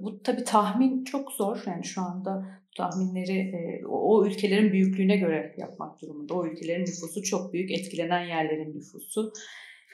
Bu 0.00 0.22
tabii 0.22 0.44
tahmin 0.44 1.04
çok 1.04 1.32
zor. 1.32 1.62
Yani 1.66 1.84
şu 1.84 2.00
anda 2.00 2.44
tahminleri 2.76 3.52
o 3.88 4.26
ülkelerin 4.26 4.72
büyüklüğüne 4.72 5.16
göre 5.16 5.54
yapmak 5.58 6.02
durumunda. 6.02 6.34
O 6.34 6.46
ülkelerin 6.46 6.82
nüfusu 6.82 7.22
çok 7.22 7.52
büyük, 7.52 7.70
etkilenen 7.70 8.24
yerlerin 8.24 8.74
nüfusu 8.74 9.32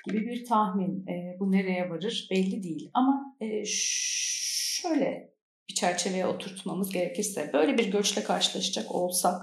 gibi 0.06 0.26
bir 0.26 0.44
tahmin. 0.44 1.06
Bu 1.40 1.52
nereye 1.52 1.90
varır 1.90 2.28
belli 2.30 2.62
değil. 2.62 2.90
Ama 2.94 3.36
şöyle 3.64 5.30
bir 5.68 5.74
çerçeveye 5.74 6.26
oturtmamız 6.26 6.92
gerekirse, 6.92 7.50
böyle 7.52 7.78
bir 7.78 7.92
göçle 7.92 8.22
karşılaşacak 8.22 8.94
olsak, 8.94 9.42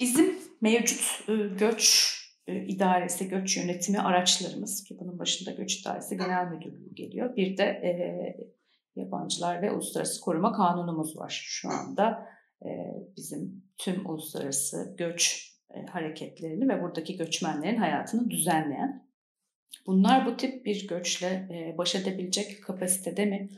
bizim 0.00 0.38
mevcut 0.60 1.26
göç 1.58 2.12
e, 2.22 2.25
idaresi, 2.52 3.28
göç 3.28 3.56
yönetimi 3.56 3.98
araçlarımız 3.98 4.84
ki 4.84 4.96
bunun 5.00 5.18
başında 5.18 5.50
göç 5.50 5.80
idaresi 5.80 6.16
genel 6.16 6.46
müdürlüğü 6.46 6.94
geliyor. 6.94 7.36
Bir 7.36 7.56
de 7.56 7.64
e, 7.64 7.92
yabancılar 8.96 9.62
ve 9.62 9.72
uluslararası 9.72 10.20
koruma 10.20 10.52
kanunumuz 10.52 11.16
var 11.16 11.42
şu 11.46 11.68
anda. 11.68 12.28
E, 12.64 12.68
bizim 13.16 13.62
tüm 13.78 14.10
uluslararası 14.10 14.94
göç 14.98 15.52
e, 15.74 15.86
hareketlerini 15.86 16.68
ve 16.68 16.82
buradaki 16.82 17.16
göçmenlerin 17.16 17.76
hayatını 17.76 18.30
düzenleyen. 18.30 19.06
Bunlar 19.86 20.26
bu 20.26 20.36
tip 20.36 20.66
bir 20.66 20.88
göçle 20.88 21.26
e, 21.26 21.78
baş 21.78 21.94
edebilecek 21.94 22.62
kapasitede 22.62 23.26
mi? 23.26 23.48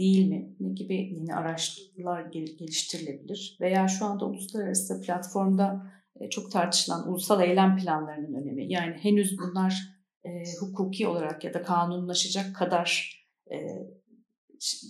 değil 0.00 0.28
mi? 0.28 0.54
Ne 0.60 0.72
gibi 0.72 0.94
yeni 0.94 1.34
araçlar 1.34 2.26
geliştirilebilir? 2.30 3.56
Veya 3.60 3.88
şu 3.88 4.04
anda 4.04 4.24
uluslararası 4.24 5.00
platformda 5.00 5.92
e, 5.94 5.99
çok 6.30 6.52
tartışılan 6.52 7.08
ulusal 7.08 7.42
eylem 7.42 7.76
planlarının 7.76 8.42
önemi. 8.42 8.72
Yani 8.72 8.96
henüz 9.02 9.38
bunlar 9.38 9.74
e, 10.24 10.28
hukuki 10.60 11.08
olarak 11.08 11.44
ya 11.44 11.54
da 11.54 11.62
kanunlaşacak 11.62 12.56
kadar 12.56 13.20
e, 13.52 13.56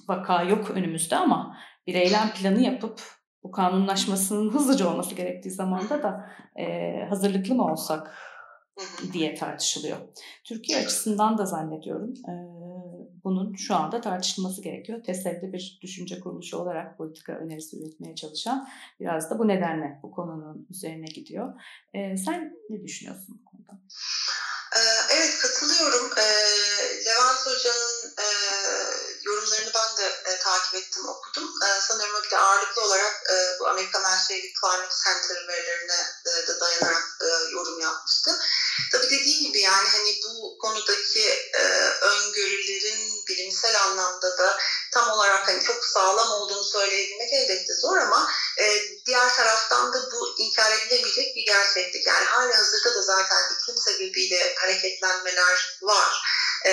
vaka 0.08 0.42
yok 0.42 0.70
önümüzde 0.70 1.16
ama 1.16 1.56
bir 1.86 1.94
eylem 1.94 2.30
planı 2.30 2.60
yapıp 2.60 3.00
bu 3.42 3.50
kanunlaşmasının 3.50 4.50
hızlıca 4.54 4.88
olması 4.88 5.14
gerektiği 5.14 5.50
zamanda 5.50 6.02
da 6.02 6.30
e, 6.56 6.96
hazırlıklı 7.08 7.54
mı 7.54 7.72
olsak 7.72 8.18
diye 9.12 9.34
tartışılıyor. 9.34 9.96
Türkiye 10.44 10.78
açısından 10.78 11.38
da 11.38 11.46
zannediyorum 11.46 12.14
e, 12.28 12.32
bunun 13.24 13.54
şu 13.54 13.74
anda 13.74 14.00
tartışılması 14.00 14.62
gerekiyor. 14.62 15.02
TESEV'de 15.02 15.52
bir 15.52 15.78
düşünce 15.82 16.20
kuruluşu 16.20 16.58
olarak 16.58 16.98
politika 16.98 17.32
önerisi 17.32 17.82
üretmeye 17.82 18.14
çalışan 18.14 18.68
biraz 19.00 19.30
da 19.30 19.38
bu 19.38 19.48
nedenle 19.48 20.00
bu 20.02 20.10
konunun 20.10 20.66
üzerine 20.70 21.06
gidiyor. 21.06 21.60
E, 21.94 22.16
sen 22.16 22.56
ne 22.70 22.84
düşünüyorsun 22.84 23.40
bu 23.40 23.44
konuda? 23.44 23.80
Evet 25.10 25.38
katılıyorum. 25.38 26.10
Levent 27.06 27.46
Hoca'nın 27.46 28.14
yorumlarını 29.22 29.70
ben 29.74 29.96
de 29.96 30.38
takip 30.38 30.74
ettim, 30.74 31.08
okudum. 31.08 31.50
Sanıyorum 31.88 32.22
ki 32.28 32.36
ağırlıklı 32.36 32.82
olarak 32.82 33.22
bu 33.60 33.68
Amerikan 33.68 34.02
Menşeli 34.02 34.52
Climate 34.60 34.94
Center 35.04 35.48
verilerine 35.48 36.06
de 36.26 36.60
dayanarak 36.60 37.18
yorum 37.52 37.80
yapmıştı. 37.80 38.38
Tabii 38.92 39.10
dediğim 39.10 39.42
gibi 39.42 39.60
yani 39.60 39.88
hani 39.88 40.20
bu 40.24 40.58
konudaki 40.58 41.50
öngörülerin 42.02 43.26
bilimsel 43.28 43.82
anlamda 43.82 44.38
da 44.38 44.58
tam 44.92 45.10
olarak 45.10 45.48
hani 45.48 45.62
çok 45.62 45.84
sağlam 45.84 46.30
olduğunu 46.30 46.64
söyleyebilmek 46.64 47.32
elbette 47.32 47.74
zor 47.74 47.96
ama 47.96 48.30
diğer 49.10 49.34
taraftan 49.34 49.92
da 49.92 50.10
bu 50.12 50.34
inkar 50.38 50.72
edilemeyecek 50.72 51.36
bir 51.36 51.44
gerçeklik. 51.46 52.06
Yani 52.06 52.24
hali 52.24 52.52
hazırda 52.52 52.94
da 52.94 53.02
zaten 53.02 53.42
iklim 53.54 53.76
sebebiyle 53.76 54.54
hareketlenmeler 54.54 55.78
var. 55.82 56.22
E, 56.66 56.72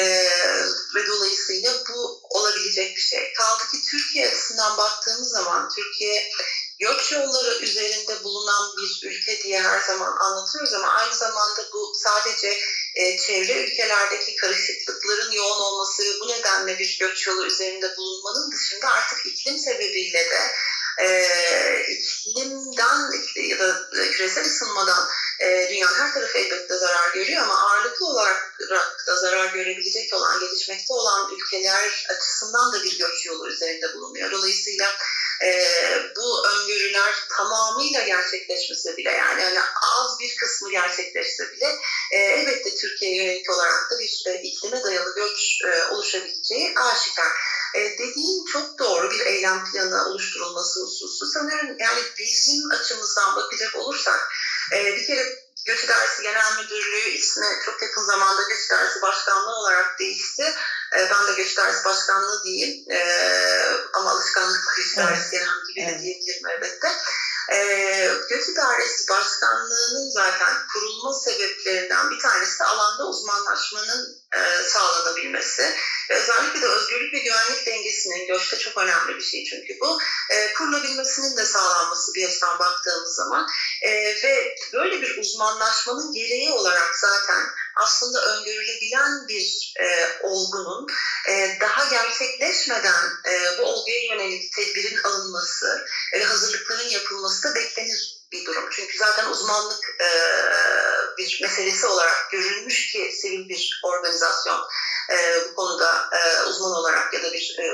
ve 0.96 1.08
dolayısıyla 1.08 1.74
bu 1.90 2.22
olabilecek 2.30 2.96
bir 2.96 3.02
şey. 3.02 3.34
Kaldı 3.34 3.64
ki 3.72 3.78
Türkiye 3.92 4.28
açısından 4.28 4.78
baktığımız 4.78 5.30
zaman 5.30 5.70
Türkiye 5.76 6.32
göç 6.80 7.12
yolları 7.12 7.60
üzerinde 7.60 8.24
bulunan 8.24 8.78
bir 8.78 9.08
ülke 9.08 9.44
diye 9.44 9.62
her 9.62 9.80
zaman 9.80 10.18
anlatıyoruz 10.18 10.74
ama 10.74 10.88
aynı 10.88 11.16
zamanda 11.16 11.62
bu 11.74 11.94
sadece 11.96 12.60
e, 12.96 13.18
çevre 13.18 13.64
ülkelerdeki 13.64 14.36
karışıklıkların 14.36 15.32
yoğun 15.32 15.60
olması 15.60 16.04
bu 16.22 16.28
nedenle 16.28 16.80
bir 16.80 16.98
göç 17.00 17.28
yolu 17.28 17.46
üzerinde 17.46 17.98
bulunmanın 17.98 18.52
dışında 18.52 18.88
artık 18.88 19.26
iklim 19.26 19.58
sebebiyle 19.58 20.30
de 20.30 20.52
e, 21.02 21.08
iklimden 21.88 23.12
ya 23.36 23.60
da 23.60 23.90
küresel 24.12 24.46
ısınmadan 24.46 25.08
e, 25.40 25.70
dünyanın 25.70 25.96
her 25.96 26.14
tarafı 26.14 26.38
elbette 26.38 26.78
zarar 26.78 27.14
görüyor 27.14 27.44
ama 27.44 27.62
ağırlıklı 27.62 28.06
olarak 28.06 28.60
da 29.08 29.16
zarar 29.16 29.54
görebilecek 29.54 30.14
olan, 30.14 30.40
gelişmekte 30.40 30.94
olan 30.94 31.36
ülkeler 31.36 32.06
açısından 32.10 32.74
da 32.74 32.84
bir 32.84 32.98
göç 32.98 33.26
yolu 33.26 33.50
üzerinde 33.50 33.94
bulunuyor. 33.94 34.32
Dolayısıyla 34.32 34.98
e, 35.44 35.52
bu 36.16 36.48
öngörüler 36.48 37.14
tamamıyla 37.38 38.02
gerçekleşmese 38.02 38.98
bile 38.98 39.12
yani 39.12 39.44
hani 39.44 39.60
az 40.00 40.20
bir 40.20 40.36
kısmı 40.36 40.72
gerçekleşse 40.72 41.52
bile 41.52 41.80
e, 42.12 42.18
elbette 42.18 42.76
Türkiye'ye 42.76 43.24
yönelik 43.24 43.50
olarak 43.50 43.92
da 43.92 44.00
bir 44.00 44.24
e, 44.28 44.42
iklime 44.42 44.84
dayalı 44.84 45.16
göç 45.16 45.60
e, 45.66 45.84
oluşabileceği 45.84 46.80
aşikar. 46.80 47.32
E, 47.76 47.80
dediğin 47.80 48.46
çok 48.46 48.80
doğru 48.80 49.12
bir 49.12 49.20
eylem 49.20 49.66
planı 49.66 50.06
oluşturulması 50.10 50.80
hususu. 50.84 51.26
Sanıyorum 51.26 51.76
yani 51.80 52.00
bizim 52.20 52.72
açımızdan 52.72 53.36
bakacak 53.36 53.76
olursak 53.76 54.32
e, 54.74 54.96
bir 54.96 55.08
kere 55.08 55.48
Göç 55.68 55.84
İdaresi 55.84 56.22
Genel 56.22 56.58
Müdürlüğü 56.58 57.10
ismi 57.10 57.46
çok 57.66 57.82
yakın 57.82 58.04
zamanda 58.04 58.42
Göç 58.50 58.66
İdaresi 58.66 59.02
Başkanlığı 59.02 59.56
olarak 59.56 60.00
değişti. 60.00 60.44
E, 60.98 61.10
ben 61.12 61.28
de 61.28 61.32
Göç 61.38 61.54
İdaresi 61.54 61.86
Başkanlığı 61.86 62.44
değil 62.44 62.90
e, 62.90 63.00
ama 63.94 64.12
alışkanlıkla 64.12 64.72
Göç 64.78 64.94
İdaresi 64.94 65.22
evet. 65.22 65.32
Genel 65.32 65.56
Müdürlüğü 65.56 65.92
evet. 65.92 66.02
diyebilirim 66.02 66.48
elbette. 66.48 66.88
E, 67.52 67.58
Göç 68.30 68.50
İdaresi 68.50 69.10
Başkanlığı'nın 69.10 70.12
zaten 70.12 70.68
kurulma 70.74 71.14
sebeplerinden 71.14 72.12
bir 72.12 72.20
tanesi 72.20 72.60
de 72.60 72.64
alanda 72.64 73.06
uzmanlaşmanın 73.06 74.17
e, 74.36 74.64
sağlanabilmesi. 74.64 75.76
Özellikle 76.10 76.62
de 76.62 76.66
özgürlük 76.66 77.14
ve 77.14 77.20
güvenlik 77.20 77.66
dengesinin 77.66 78.28
göçte 78.28 78.58
çok 78.58 78.78
önemli 78.78 79.16
bir 79.16 79.22
şey 79.22 79.44
çünkü 79.44 79.80
bu. 79.82 80.00
E, 80.32 80.54
kurulabilmesinin 80.54 81.38
de 81.38 81.46
sağlanması 81.46 82.14
bir 82.16 82.28
açıdan 82.28 82.60
baktığımız 82.60 83.16
zaman 83.16 83.48
e, 83.82 83.92
ve 84.24 84.56
böyle 84.74 85.02
bir 85.02 85.18
uzmanlaşmanın 85.18 86.12
gereği 86.12 86.52
olarak 86.52 86.96
zaten 86.96 87.44
aslında 87.76 88.26
öngörülebilen 88.26 89.28
bir 89.28 89.74
e, 89.80 90.18
olgunun 90.24 90.88
e, 91.30 91.58
daha 91.62 91.90
gerçekleşmeden 91.90 93.06
e, 93.30 93.58
bu 93.58 93.64
olguya 93.64 94.00
yönelik 94.12 94.54
tedbirin 94.56 95.04
alınması 95.04 95.86
ve 96.14 96.24
hazırlıkların 96.24 96.90
yapılması 96.90 97.44
da 97.44 97.56
beklenir 97.56 98.17
bir 98.32 98.46
durum. 98.46 98.70
Çünkü 98.72 98.98
zaten 98.98 99.32
uzmanlık 99.32 99.96
e, 100.02 100.10
bir 101.18 101.40
meselesi 101.42 101.88
olarak 101.88 102.32
görülmüş 102.32 102.92
ki 102.92 103.12
sivil 103.22 103.50
bir 103.50 103.82
organizasyon 103.84 104.60
e, 105.12 105.46
bu 105.50 105.56
konuda 105.56 106.10
e, 106.14 106.44
uzman 106.44 106.72
olarak 106.72 107.14
ya 107.14 107.24
da 107.24 107.34
bir 107.34 107.58
e, 107.60 107.66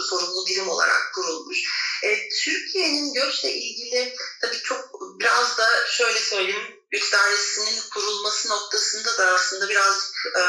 sorumlu 0.00 0.46
birim 0.46 0.68
olarak 0.68 1.14
kurulmuş. 1.14 1.58
E, 2.02 2.28
Türkiye'nin 2.28 3.12
göçle 3.12 3.52
ilgili 3.52 4.16
tabii 4.40 4.62
çok 4.62 4.88
biraz 5.20 5.58
da 5.58 5.86
şöyle 5.86 6.18
söyleyeyim 6.18 6.78
göç 6.90 7.12
dairesinin 7.12 7.82
kurulması 7.94 8.48
noktasında 8.48 9.18
da 9.18 9.26
aslında 9.26 9.68
birazcık 9.68 10.16
e, 10.36 10.42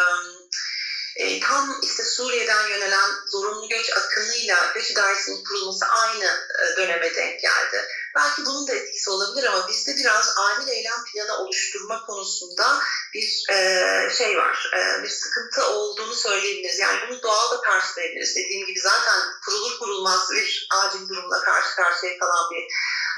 e, 1.20 1.40
tam 1.40 1.80
işte 1.84 2.04
Suriye'den 2.04 2.68
yönelen 2.68 3.10
zorunlu 3.28 3.68
göç 3.70 3.92
akınıyla 3.98 4.72
göç 4.76 4.92
idaresinin 4.92 5.44
kurulması 5.44 5.86
aynı 5.86 6.26
e, 6.26 6.78
döneme 6.78 7.16
denk 7.16 7.40
geldi. 7.42 7.88
Belki 8.16 8.46
bunun 8.46 8.68
da 8.68 8.74
etkisi 8.74 9.10
olabilir 9.10 9.44
ama 9.44 9.68
bizde 9.68 9.96
biraz 9.98 10.36
acil 10.38 10.68
eylem 10.68 11.04
planı 11.14 11.38
oluşturma 11.38 12.06
konusunda 12.06 12.80
bir 13.14 13.46
e, 13.52 14.10
şey 14.18 14.38
var, 14.38 14.72
e, 14.78 15.04
bir 15.04 15.10
sıkıntı 15.10 15.68
olduğunu 15.68 16.14
söyleyebiliriz. 16.16 16.80
Yani 16.80 17.00
bunu 17.10 17.24
doğal 17.24 17.52
da 17.52 17.62
karşılayabiliriz. 17.62 18.36
Dediğim 18.36 18.66
gibi 18.66 18.80
zaten 18.80 19.20
kurulur 19.46 19.80
kurulmaz 19.80 20.32
bir 20.32 20.68
acil 20.72 21.10
durumla 21.10 21.42
karşı 21.42 21.76
karşıya 21.76 22.20
kalan 22.20 22.50
bir 22.52 22.64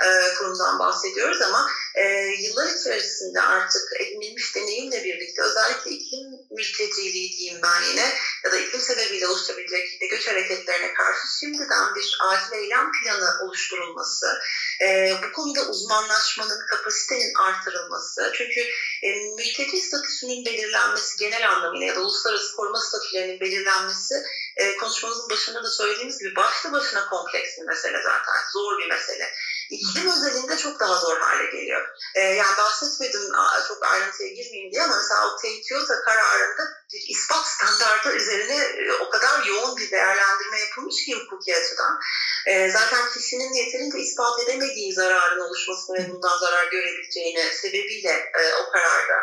e, 0.06 0.36
kurumdan 0.36 0.80
bahsediyoruz 0.80 1.42
ama 1.42 1.68
e, 1.96 2.04
yıllar 2.40 2.68
içerisinde 2.80 3.42
artık 3.42 3.82
edinilmiş 4.00 4.56
deneyimle 4.56 5.04
birlikte 5.04 5.42
özellikle 5.42 5.92
iklim 5.92 6.30
mülteciliği 6.52 7.32
diyeyim 7.38 7.62
ben 7.64 7.82
yine 7.92 8.14
ya 8.46 8.52
da 8.52 8.58
iklim 8.58 8.82
sebebiyle 8.82 9.28
oluşabilecek 9.28 9.92
göç 10.12 10.28
hareketlerine 10.28 10.94
karşı 10.94 11.40
şimdiden 11.40 11.96
bir 11.96 12.18
acil 12.30 12.54
eylem 12.54 12.92
planı 12.92 13.46
oluşturulması, 13.46 14.40
e, 14.82 15.16
bu 15.24 15.32
konuda 15.32 15.62
uzmanlaşmanın, 15.70 16.66
kapasitenin 16.70 17.34
artırılması, 17.36 18.32
çünkü 18.36 18.62
e, 19.04 19.10
mülteci 19.38 19.78
statüsünün 19.78 20.46
belirlenmesi 20.46 21.18
genel 21.20 21.50
anlamıyla 21.50 21.88
ya 21.88 21.96
da 21.96 22.02
uluslararası 22.02 22.56
koruma 22.56 22.80
statülerinin 22.82 23.40
belirlenmesi 23.40 24.16
e, 24.58 24.78
konuşmamızın 24.78 25.30
başında 25.30 25.64
da 25.64 25.70
söylediğimiz 25.70 26.20
gibi 26.20 26.36
başlı 26.36 26.72
başına 26.72 27.10
kompleks 27.10 27.58
bir 27.58 27.68
mesele 27.68 27.98
zaten, 28.04 28.36
zor 28.54 28.80
bir 28.80 28.90
mesele 28.90 29.34
iklim 29.72 30.12
özelinde 30.12 30.58
çok 30.58 30.80
daha 30.80 30.96
zor 30.98 31.18
hale 31.20 31.46
geliyor. 31.46 31.82
E, 32.16 32.22
yani 32.22 32.58
bahsetmedim 32.58 33.22
çok 33.68 33.86
ayrıntıya 33.86 34.30
girmeyeyim 34.30 34.72
diye 34.72 34.84
ama 34.84 34.96
mesela 34.96 35.28
o 35.28 35.38
Toyota 35.70 36.02
kararında 36.02 36.64
ispat 36.94 37.46
standartı 37.48 38.10
üzerine 38.12 38.58
e, 38.58 38.94
o 38.94 39.10
kadar 39.10 39.46
yoğun 39.46 39.78
bir 39.78 39.92
değerlendirme 39.92 40.60
yapılmış 40.60 41.06
ki 41.06 41.16
hukuki 41.16 41.56
açıdan. 41.56 42.00
E, 42.48 42.70
zaten 42.72 43.10
kişinin 43.14 43.54
yeterince 43.54 44.00
ispat 44.00 44.40
edemediği 44.40 44.94
zararın 44.94 45.42
oluşmasını 45.42 45.98
ve 45.98 46.10
bundan 46.10 46.38
zarar 46.38 46.68
görebileceğine 46.72 47.54
sebebiyle 47.54 48.10
e, 48.10 48.54
o 48.54 48.72
kararda 48.72 49.14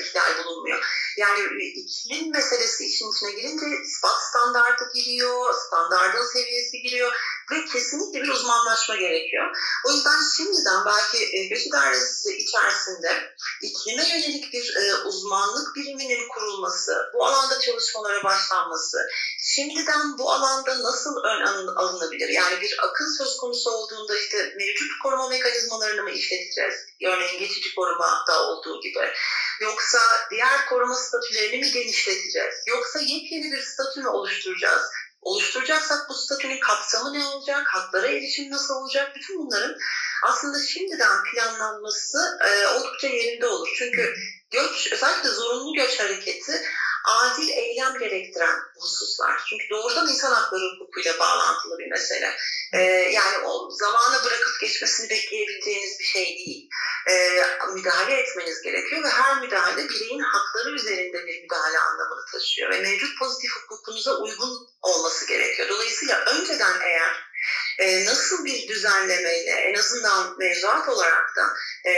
ihlal 0.00 0.44
bulunmuyor. 0.44 0.84
Yani 1.16 1.40
iklim 1.74 2.32
meselesi 2.32 2.84
işin 2.84 3.12
içine 3.12 3.32
girince 3.32 3.66
ispat 3.86 4.22
standartı 4.30 4.84
giriyor, 4.94 5.54
standartın 5.66 6.26
seviyesi 6.32 6.82
giriyor 6.82 7.12
ve 7.52 7.64
kesinlikle 7.64 8.22
bir 8.22 8.28
uzmanlaşma 8.28 8.96
gerekiyor. 8.96 9.56
O 9.86 9.90
yüzden 9.92 10.18
şimdiden 10.36 10.84
belki 10.86 11.48
göç 11.48 11.66
idaresi 11.66 12.36
içerisinde 12.36 13.34
iklime 13.62 14.08
yönelik 14.08 14.52
bir 14.52 14.76
uzmanlık 15.04 15.76
biriminin 15.76 16.28
kurulması, 16.28 17.03
bu 17.14 17.26
alanda 17.26 17.60
çalışmalara 17.60 18.24
başlanması, 18.24 18.98
şimdiden 19.38 20.18
bu 20.18 20.32
alanda 20.32 20.82
nasıl 20.82 21.16
ön 21.24 21.66
alınabilir? 21.76 22.28
Yani 22.28 22.60
bir 22.60 22.76
akın 22.82 23.18
söz 23.18 23.36
konusu 23.36 23.70
olduğunda 23.70 24.18
işte 24.18 24.54
mevcut 24.56 24.90
koruma 25.02 25.28
mekanizmalarını 25.28 26.02
mı 26.02 26.10
işleteceğiz? 26.10 26.74
Örneğin 27.04 27.38
geçici 27.38 27.74
korumada 27.74 28.48
olduğu 28.48 28.80
gibi. 28.80 29.12
Yoksa 29.60 29.98
diğer 30.30 30.66
koruma 30.68 30.94
statülerini 30.94 31.56
mi 31.56 31.72
genişleteceğiz? 31.72 32.54
Yoksa 32.66 32.98
yepyeni 32.98 33.52
bir 33.52 33.62
statü 33.62 34.00
mü 34.00 34.08
oluşturacağız? 34.08 34.82
oluşturacaksak 35.24 36.08
bu 36.08 36.14
statünün 36.14 36.60
kapsamı 36.60 37.12
ne 37.12 37.26
olacak, 37.26 37.66
haklara 37.66 38.06
erişim 38.06 38.50
nasıl 38.50 38.74
olacak, 38.74 39.16
bütün 39.16 39.38
bunların 39.38 39.76
aslında 40.22 40.58
şimdiden 40.66 41.22
planlanması 41.24 42.38
e, 42.40 42.66
oldukça 42.66 43.06
yerinde 43.06 43.46
olur. 43.46 43.68
Çünkü 43.78 44.14
göç, 44.50 44.92
özellikle 44.92 45.28
zorunlu 45.28 45.74
göç 45.74 46.00
hareketi 46.00 46.62
acil 47.04 47.48
eylem 47.48 47.98
gerektiren 47.98 48.58
hususlar. 48.80 49.42
Çünkü 49.48 49.70
doğrudan 49.70 50.08
insan 50.08 50.32
hakları 50.32 50.62
hukukuyla 50.62 51.18
bağlantılı 51.18 51.78
bir 51.78 51.90
mesele. 51.90 52.36
Ee, 52.72 52.82
yani 53.12 53.38
o 53.46 53.70
zamanı 53.70 54.24
bırakıp 54.24 54.60
geçmesini 54.60 55.10
bekleyebileceğiniz 55.10 55.98
bir 55.98 56.04
şey 56.04 56.24
değil. 56.24 56.68
Ee, 57.10 57.42
müdahale 57.74 58.14
etmeniz 58.14 58.62
gerekiyor 58.62 59.04
ve 59.04 59.08
her 59.08 59.40
müdahale 59.40 59.88
bireyin 59.88 60.20
hakları 60.20 60.70
üzerinde 60.70 61.26
bir 61.26 61.42
müdahale 61.42 61.78
anlamını 61.78 62.24
taşıyor 62.32 62.70
ve 62.70 62.80
mevcut 62.80 63.18
pozitif 63.18 63.50
hukukunuza 63.56 64.16
uygun 64.16 64.68
olması 64.82 65.26
gerekiyor. 65.26 65.68
Dolayısıyla 65.68 66.24
önceden 66.24 66.80
eğer 66.80 67.33
e, 67.78 68.04
nasıl 68.04 68.44
bir 68.44 68.68
düzenlemeyle 68.68 69.50
en 69.50 69.78
azından 69.78 70.38
mevzuat 70.38 70.88
olarak 70.88 71.36
da 71.36 71.54
e, 71.90 71.94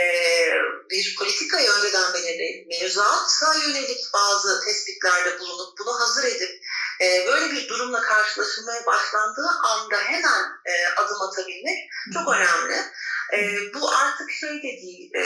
bir 0.89 1.15
politikayı 1.15 1.69
önceden 1.71 2.13
belirleyip 2.13 2.67
mevzuata 2.67 3.55
yönelik 3.55 4.13
bazı 4.13 4.65
tespitlerde 4.65 5.39
bulunup 5.39 5.79
bunu 5.79 5.99
hazır 5.99 6.23
edip 6.23 6.63
e, 7.01 7.27
böyle 7.27 7.51
bir 7.51 7.67
durumla 7.67 8.01
karşılaşılmaya 8.01 8.85
başlandığı 8.85 9.49
anda 9.63 9.97
hemen 9.97 10.43
e, 10.65 10.87
adım 10.87 11.21
atabilmek 11.21 11.77
çok 12.13 12.27
önemli. 12.35 12.75
E, 13.33 13.37
bu 13.73 13.89
artık 13.89 14.31
şey 14.31 14.49
de 14.49 14.61
değil, 14.81 15.11
e, 15.15 15.21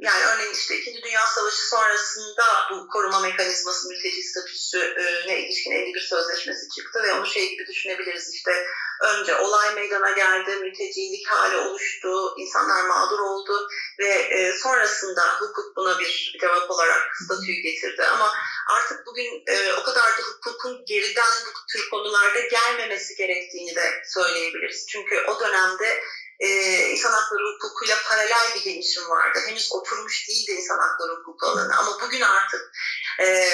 yani 0.00 0.24
örneğin 0.34 0.52
işte 0.52 0.76
İkinci 0.76 1.02
Dünya 1.02 1.26
Savaşı 1.26 1.68
sonrasında 1.68 2.44
bu 2.70 2.88
koruma 2.88 3.20
mekanizması 3.20 3.88
mülteci 3.88 4.22
statüsüne 4.22 5.40
ilişkin 5.40 5.70
51 5.70 6.00
sözleşmesi 6.00 6.68
çıktı 6.68 7.02
ve 7.02 7.12
onu 7.12 7.26
şey 7.26 7.50
gibi 7.50 7.66
düşünebiliriz 7.66 8.34
işte 8.34 8.66
önce 9.00 9.36
olay 9.36 9.74
meydana 9.74 10.10
geldi, 10.10 10.56
mültecilik 10.56 11.28
hali 11.28 11.56
oluştu, 11.56 12.34
insanlar 12.38 12.84
mağdur 12.84 13.18
oldu 13.18 13.68
ve 13.98 14.08
e, 14.08 14.52
sonrasında 14.52 15.22
hukuk 15.40 15.76
buna 15.76 15.98
bir 15.98 16.36
cevap 16.40 16.70
olarak 16.70 17.16
statüyü 17.24 17.62
getirdi. 17.62 18.04
Ama 18.04 18.32
artık 18.66 19.06
bugün 19.06 19.42
e, 19.46 19.72
o 19.72 19.82
kadar 19.82 20.18
da 20.18 20.22
hukukun 20.22 20.84
geriden 20.84 21.32
bu 21.46 21.72
tür 21.72 21.90
konularda 21.90 22.40
gelmemesi 22.40 23.14
gerektiğini 23.14 23.76
de 23.76 24.02
söyleyebiliriz. 24.04 24.86
Çünkü 24.88 25.24
o 25.28 25.40
dönemde 25.40 26.02
e, 26.40 26.48
insan 26.92 27.12
hakları 27.12 27.42
hukukuyla 27.54 27.96
paralel 28.08 28.54
bir 28.54 28.60
gelişim 28.60 29.10
vardı. 29.10 29.38
Henüz 29.46 29.72
oturmuş 29.72 30.28
değildi 30.28 30.52
insan 30.52 30.78
hakları 30.78 31.12
hukuku 31.12 31.46
alanı 31.46 31.78
ama 31.78 32.00
bugün 32.02 32.20
artık 32.20 32.72
e, 33.18 33.44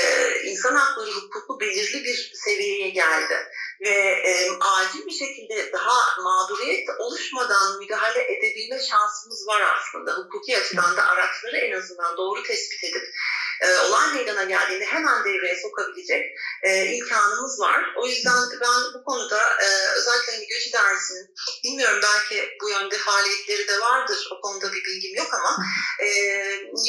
insan 0.45 0.75
hakları 0.75 1.11
hukuku 1.11 1.61
belirli 1.61 2.05
bir 2.05 2.33
seviyeye 2.35 2.91
geldi 2.91 3.49
ve 3.81 3.91
e, 4.25 4.51
acil 4.61 5.07
bir 5.07 5.13
şekilde 5.13 5.73
daha 5.73 6.23
mağduriyet 6.23 6.89
oluşmadan 6.99 7.79
müdahale 7.79 8.23
edebilme 8.23 8.79
şansımız 8.79 9.47
var 9.47 9.63
aslında. 9.77 10.13
Hukuki 10.13 10.59
açıdan 10.59 10.97
da 10.97 11.09
araçları 11.09 11.57
en 11.57 11.73
azından 11.73 12.17
doğru 12.17 12.43
tespit 12.43 12.85
edip 12.85 13.15
e, 13.61 13.79
olay 13.79 14.13
meydana 14.15 14.45
geldiğinde 14.45 14.85
hemen 14.85 15.25
devreye 15.25 15.61
sokabilecek 15.63 16.25
e, 16.63 16.87
imkanımız 16.87 17.61
var. 17.61 17.85
O 17.97 18.07
yüzden 18.07 18.43
ben 18.61 18.95
bu 18.95 19.05
konuda 19.05 19.39
e, 19.63 19.67
özellikle 19.97 20.33
hani 20.33 20.47
göç 20.47 20.67
idaresinin 20.67 21.35
bilmiyorum 21.65 22.01
belki 22.03 22.51
bu 22.63 22.71
yönde 22.71 22.99
faaliyetleri 22.99 23.69
de 23.69 23.81
vardır. 23.81 24.29
O 24.33 24.41
konuda 24.41 24.73
bir 24.73 24.85
bilgim 24.85 25.15
yok 25.15 25.35
ama 25.35 25.57
e, 26.01 26.09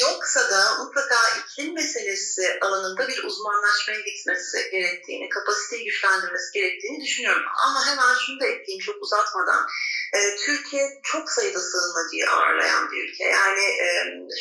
yoksa 0.00 0.50
da 0.50 0.84
mutlaka 0.84 1.16
iklim 1.38 1.74
meselesi 1.74 2.57
alanında 2.62 3.08
bir 3.08 3.24
uzmanlaşmaya 3.24 4.00
gitmesi 4.00 4.70
gerektiğini, 4.70 5.28
kapasiteyi 5.28 5.84
güçlendirmesi 5.84 6.52
gerektiğini 6.54 7.04
düşünüyorum. 7.04 7.42
Ama 7.64 7.86
hemen 7.86 8.14
şunu 8.26 8.40
da 8.40 8.46
ekleyeyim 8.46 8.84
çok 8.84 9.02
uzatmadan. 9.02 9.66
E, 10.14 10.36
Türkiye 10.36 11.00
çok 11.02 11.30
sayıda 11.30 11.60
sığınmacıyı 11.60 12.30
ağırlayan 12.30 12.90
bir 12.92 13.08
ülke. 13.08 13.24
Yani 13.24 13.60
e, 13.60 13.88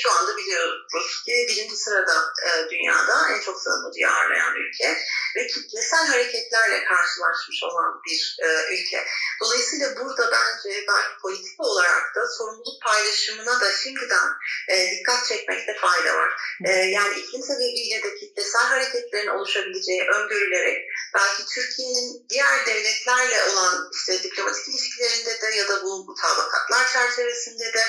şu 0.01 0.11
anda 0.11 0.37
biliyoruz 0.37 1.23
ki 1.25 1.47
birinci 1.49 1.75
sırada 1.75 2.33
e, 2.45 2.69
dünyada 2.69 3.29
en 3.33 3.41
çok 3.41 3.61
sığınmacıyı 3.61 4.09
ağırlayan 4.09 4.55
ülke 4.55 4.97
ve 5.35 5.47
kitlesel 5.47 6.07
hareketlerle 6.07 6.83
karşılaşmış 6.83 7.63
olan 7.63 8.01
bir 8.05 8.37
e, 8.43 8.47
ülke. 8.73 9.07
Dolayısıyla 9.41 9.95
burada 9.95 10.31
bence 10.31 10.85
belki 10.87 11.21
politika 11.21 11.63
olarak 11.63 12.15
da 12.15 12.27
sorumluluk 12.27 12.81
paylaşımına 12.83 13.59
da 13.61 13.71
şimdiden 13.83 14.27
e, 14.69 14.91
dikkat 14.91 15.25
çekmekte 15.25 15.75
fayda 15.81 16.15
var. 16.15 16.31
E, 16.65 16.71
yani 16.71 17.19
iklim 17.19 17.41
sebebiyle 17.41 18.03
de 18.03 18.06
kitlesel 18.15 18.61
hareketlerin 18.61 19.27
oluşabileceği 19.27 20.01
öngörülerek 20.01 20.77
belki 21.13 21.45
Türkiye'nin 21.55 22.25
diğer 22.29 22.65
devletlerle 22.65 23.43
olan 23.43 23.89
işte 23.93 24.23
diplomatik 24.23 24.67
ilişkilerinde 24.67 25.41
de 25.41 25.55
ya 25.55 25.67
da 25.67 25.83
bu 25.83 26.05
mutabakatlar 26.05 26.87
çerçevesinde 26.93 27.73
de 27.73 27.83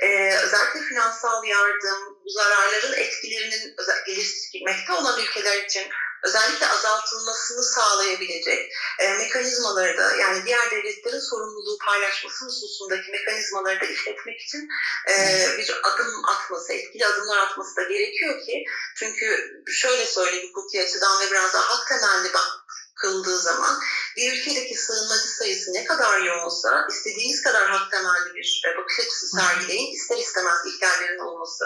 e, 0.00 0.36
özellikle 0.36 0.80
finansal 0.80 1.44
yardım, 1.44 2.18
bu 2.24 2.30
zararların 2.30 2.92
etkilerinin 2.92 3.76
geliştirmekte 4.06 4.92
olan 4.92 5.20
ülkeler 5.20 5.64
için 5.64 5.88
özellikle 6.22 6.66
azaltılmasını 6.68 7.62
sağlayabilecek 7.62 8.72
e, 8.98 9.08
mekanizmaları 9.08 9.98
da 9.98 10.16
yani 10.16 10.44
diğer 10.46 10.70
devletlerin 10.70 11.30
sorumluluğu 11.30 11.78
paylaşması 11.78 12.44
hususundaki 12.44 13.10
mekanizmaları 13.10 13.80
da 13.80 13.84
işletmek 13.84 14.40
için 14.40 14.68
e, 15.08 15.14
bir 15.58 15.80
adım 15.82 16.24
atması, 16.24 16.72
etkili 16.72 17.06
adımlar 17.06 17.38
atması 17.38 17.76
da 17.76 17.82
gerekiyor 17.82 18.44
ki 18.46 18.64
çünkü 18.96 19.54
şöyle 19.72 20.06
söyleyeyim 20.06 20.48
hukuki 20.48 20.82
açıdan 20.82 21.20
ve 21.20 21.30
biraz 21.30 21.54
daha 21.54 21.70
hak 21.70 21.88
temelli 21.88 22.34
bak 22.34 22.60
kıldığı 23.00 23.38
zaman 23.38 23.80
bir 24.16 24.32
ülkedeki 24.32 24.74
sığınmacı 24.74 25.28
sayısı 25.28 25.72
ne 25.72 25.84
kadar 25.84 26.20
yoğunsa 26.20 26.86
istediğiniz 26.90 27.42
kadar 27.42 27.70
hak 27.70 27.90
temelli 27.90 28.34
bir 28.34 28.62
e, 28.66 28.76
bakış 28.78 29.00
açısı 29.00 29.26
sergileyin 29.36 29.92
ister 29.92 30.18
istemez 30.18 30.58
ihlallerin 30.66 31.18
olması 31.18 31.64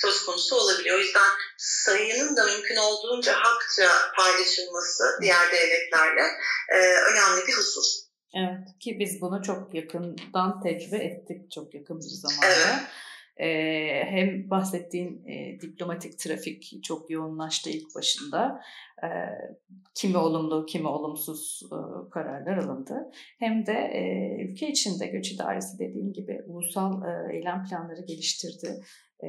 söz 0.00 0.24
konusu 0.24 0.56
olabiliyor. 0.56 0.96
O 0.98 1.00
yüzden 1.00 1.30
sayının 1.56 2.36
da 2.36 2.44
mümkün 2.44 2.76
olduğunca 2.76 3.34
hakça 3.36 4.12
paylaşılması 4.16 5.04
diğer 5.22 5.52
devletlerle 5.52 6.26
e, 6.68 6.76
önemli 7.10 7.46
bir 7.46 7.56
husus. 7.56 8.10
Evet 8.34 8.78
ki 8.80 8.96
biz 8.98 9.20
bunu 9.20 9.42
çok 9.42 9.74
yakından 9.74 10.62
tecrübe 10.62 10.96
ettik 10.96 11.50
çok 11.50 11.74
yakın 11.74 11.96
bir 11.96 12.20
zamanda. 12.22 12.46
Evet. 12.46 12.80
Ee, 13.40 14.04
hem 14.06 14.50
bahsettiğin 14.50 15.26
e, 15.26 15.60
diplomatik 15.60 16.18
trafik 16.18 16.82
çok 16.82 17.10
yoğunlaştı 17.10 17.70
ilk 17.70 17.94
başında. 17.94 18.60
E, 19.02 19.08
kimi 19.94 20.16
olumlu, 20.16 20.66
kimi 20.66 20.88
olumsuz 20.88 21.62
e, 21.72 21.76
kararlar 22.10 22.56
alındı. 22.56 23.10
Hem 23.38 23.66
de 23.66 23.72
e, 23.72 24.02
ülke 24.44 24.68
içinde 24.68 25.06
göç 25.06 25.32
idaresi 25.32 25.78
dediğim 25.78 26.12
gibi 26.12 26.42
ulusal 26.46 27.02
e, 27.02 27.36
eylem 27.36 27.64
planları 27.64 28.04
geliştirdi. 28.06 28.80
E, 29.22 29.28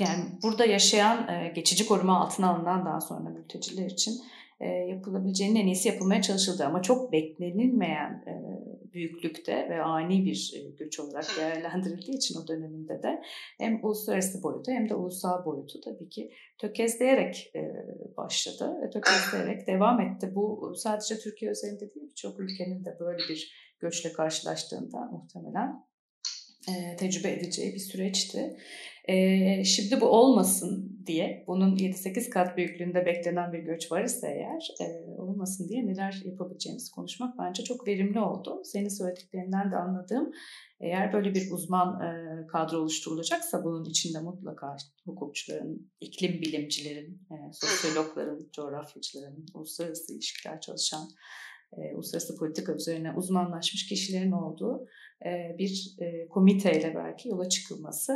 yani 0.00 0.24
burada 0.42 0.64
yaşayan 0.64 1.28
e, 1.28 1.52
geçici 1.54 1.86
koruma 1.86 2.20
altına 2.20 2.50
alınan 2.56 2.86
daha 2.86 3.00
sonra 3.00 3.30
mülteciler 3.30 3.90
için 3.90 4.14
e, 4.60 4.66
yapılabileceğinin 4.66 5.60
en 5.60 5.66
iyisi 5.66 5.88
yapılmaya 5.88 6.22
çalışıldı. 6.22 6.64
Ama 6.64 6.82
çok 6.82 7.12
beklenilmeyen 7.12 8.24
e, 8.26 8.34
büyüklükte 8.92 9.68
ve 9.70 9.82
ani 9.82 10.24
bir 10.24 10.52
e, 10.56 10.70
göç 10.70 11.00
olarak 11.00 11.24
değerlendirildiği 11.38 12.16
için 12.16 12.34
o 12.44 12.48
döneminde 12.48 13.02
de 13.02 13.22
hem 13.58 13.84
uluslararası 13.84 14.42
boyutu 14.42 14.72
hem 14.72 14.88
de 14.88 14.94
ulusal 14.94 15.44
boyutu 15.44 15.80
tabii 15.80 16.08
ki 16.08 16.32
tökezleyerek 16.58 17.50
e, 17.54 17.60
başladı 18.16 18.80
ve 18.82 18.90
tökezleyerek 18.90 19.66
devam 19.66 20.00
etti. 20.00 20.32
Bu 20.34 20.72
sadece 20.76 21.18
Türkiye 21.18 21.50
özelinde 21.50 21.94
değil 21.94 22.06
birçok 22.10 22.40
ülkenin 22.40 22.84
de 22.84 22.96
böyle 23.00 23.18
bir 23.28 23.52
göçle 23.80 24.12
karşılaştığında 24.12 24.98
muhtemelen 25.12 25.90
tecrübe 26.98 27.32
edeceği 27.32 27.74
bir 27.74 27.78
süreçti. 27.78 28.56
E, 29.08 29.64
şimdi 29.64 30.00
bu 30.00 30.06
olmasın 30.06 31.00
diye, 31.06 31.44
bunun 31.46 31.76
7-8 31.76 32.30
kat 32.30 32.56
büyüklüğünde 32.56 33.06
beklenen 33.06 33.52
bir 33.52 33.58
göç 33.58 33.92
var 33.92 34.04
ise 34.04 34.28
eğer, 34.28 34.88
e, 34.88 35.20
olmasın 35.20 35.68
diye 35.68 35.86
neler 35.86 36.22
yapabileceğimizi 36.24 36.90
konuşmak 36.90 37.38
bence 37.38 37.64
çok 37.64 37.86
verimli 37.86 38.20
oldu. 38.20 38.62
Senin 38.64 38.88
söylediklerinden 38.88 39.72
de 39.72 39.76
anladığım, 39.76 40.32
eğer 40.80 41.12
böyle 41.12 41.34
bir 41.34 41.50
uzman 41.50 42.00
e, 42.00 42.46
kadro 42.46 42.78
oluşturulacaksa 42.78 43.64
bunun 43.64 43.84
içinde 43.84 44.20
mutlaka 44.20 44.76
hukukçuların, 45.04 45.92
iklim 46.00 46.32
bilimcilerin, 46.32 47.22
e, 47.30 47.36
sosyologların, 47.52 48.48
coğrafyacıların, 48.52 49.46
uluslararası 49.54 50.14
ilişkiler 50.14 50.60
çalışan, 50.60 51.08
e, 51.72 51.94
uluslararası 51.94 52.36
politika 52.36 52.72
üzerine 52.74 53.12
uzmanlaşmış 53.12 53.88
kişilerin 53.88 54.32
olduğu 54.32 54.86
e, 55.26 55.58
bir 55.58 55.96
e, 55.98 56.28
komiteyle 56.28 56.94
belki 56.94 57.28
yola 57.28 57.48
çıkılması 57.48 58.12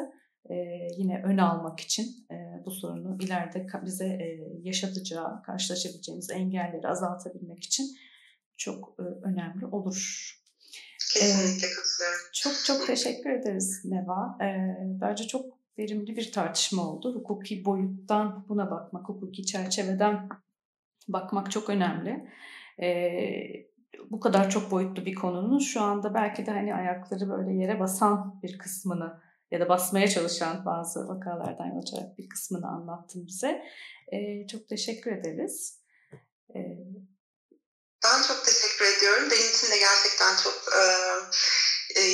e, 0.50 0.54
yine 0.96 1.22
ön 1.24 1.38
almak 1.38 1.80
için 1.80 2.26
e, 2.30 2.64
bu 2.64 2.70
sorunu 2.70 3.18
ileride 3.22 3.66
bize 3.84 4.06
e, 4.06 4.40
yaşatacağı, 4.62 5.42
karşılaşabileceğimiz 5.42 6.30
engelleri 6.30 6.88
azaltabilmek 6.88 7.64
için 7.64 7.86
çok 8.56 8.96
e, 8.98 9.02
önemli 9.02 9.66
olur. 9.66 10.30
Kesinlikle 11.12 11.66
Çok 12.32 12.52
çok 12.64 12.86
teşekkür 12.86 13.30
ederiz 13.30 13.84
Neva. 13.84 14.38
E, 14.40 14.76
bence 15.00 15.26
çok 15.26 15.58
verimli 15.78 16.16
bir 16.16 16.32
tartışma 16.32 16.82
oldu. 16.82 17.14
Hukuki 17.14 17.64
boyuttan 17.64 18.46
buna 18.48 18.70
bakmak, 18.70 19.08
hukuki 19.08 19.46
çerçeveden 19.46 20.28
bakmak 21.08 21.50
çok 21.50 21.70
önemli. 21.70 22.28
E, 22.82 23.10
bu 24.10 24.20
kadar 24.20 24.50
çok 24.50 24.70
boyutlu 24.70 25.06
bir 25.06 25.14
konunun 25.14 25.58
şu 25.58 25.80
anda 25.80 26.14
belki 26.14 26.46
de 26.46 26.50
hani 26.50 26.74
ayakları 26.74 27.30
böyle 27.30 27.52
yere 27.52 27.80
basan 27.80 28.40
bir 28.42 28.58
kısmını 28.58 29.20
ya 29.50 29.60
da 29.60 29.68
basmaya 29.68 30.08
çalışan 30.08 30.66
bazı 30.66 31.08
vakalardan 31.08 31.66
yol 31.66 31.82
açarak 31.82 32.18
bir 32.18 32.28
kısmını 32.28 32.66
anlattın 32.68 33.26
bize. 33.26 33.64
E, 34.12 34.46
çok 34.52 34.68
teşekkür 34.68 35.12
ederiz. 35.12 35.80
E, 36.54 36.60
ben 38.04 38.22
çok 38.28 38.44
teşekkür 38.44 38.84
ediyorum. 38.84 39.28
Benim 39.30 39.48
için 39.54 39.70
de 39.70 39.78
gerçekten 39.78 40.36
çok 40.36 40.54
e, 40.72 40.82
e, 42.00 42.04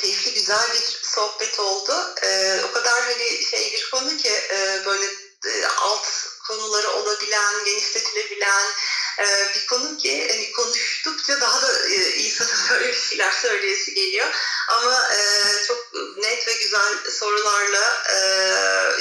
keyifli, 0.00 0.34
güzel 0.34 0.68
bir 0.72 0.84
sohbet 1.02 1.60
oldu. 1.60 1.92
E, 2.22 2.60
o 2.70 2.72
kadar 2.72 3.00
hani 3.02 3.44
şey 3.50 3.72
bir 3.72 3.90
konu 3.90 4.16
ki 4.16 4.32
e, 4.52 4.86
böyle 4.86 5.06
e, 5.46 5.66
alt 5.66 6.06
konuları 6.48 6.90
olabilen, 6.90 7.64
genişletilebilen, 7.64 8.66
bir 9.54 9.66
konu 9.66 9.96
ki 9.96 10.28
hani 10.30 10.52
konuştukça 10.52 11.40
daha 11.40 11.62
da 11.62 11.88
insana 12.18 12.70
böyle 12.70 12.88
bir 12.88 12.98
şeyler 12.98 13.30
söyleyesi 13.32 13.94
geliyor. 13.94 14.26
Ama 14.68 15.08
e, 15.12 15.20
çok 15.66 15.92
net 16.16 16.48
ve 16.48 16.52
güzel 16.62 17.10
sorularla 17.10 18.02
e, 18.12 18.16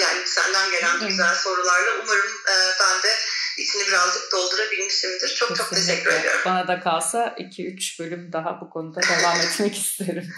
yani 0.02 0.28
senden 0.28 0.72
gelen 0.72 1.08
güzel 1.08 1.36
sorularla 1.36 1.92
umarım 2.04 2.32
e, 2.48 2.56
ben 2.80 3.04
de 3.04 3.16
içini 3.58 3.88
birazcık 3.88 4.32
doldurabilmişimdir. 4.32 5.36
Çok 5.36 5.58
çok 5.58 5.70
Kesinlikle. 5.70 5.94
teşekkür 5.94 6.12
ediyorum. 6.20 6.42
Bana 6.46 6.68
da 6.68 6.80
kalsa 6.80 7.36
2-3 7.38 8.00
bölüm 8.00 8.34
daha 8.34 8.62
bu 8.62 8.70
konuda 8.70 9.02
devam 9.02 9.42
etmek 9.42 9.78
isterim. 9.78 10.34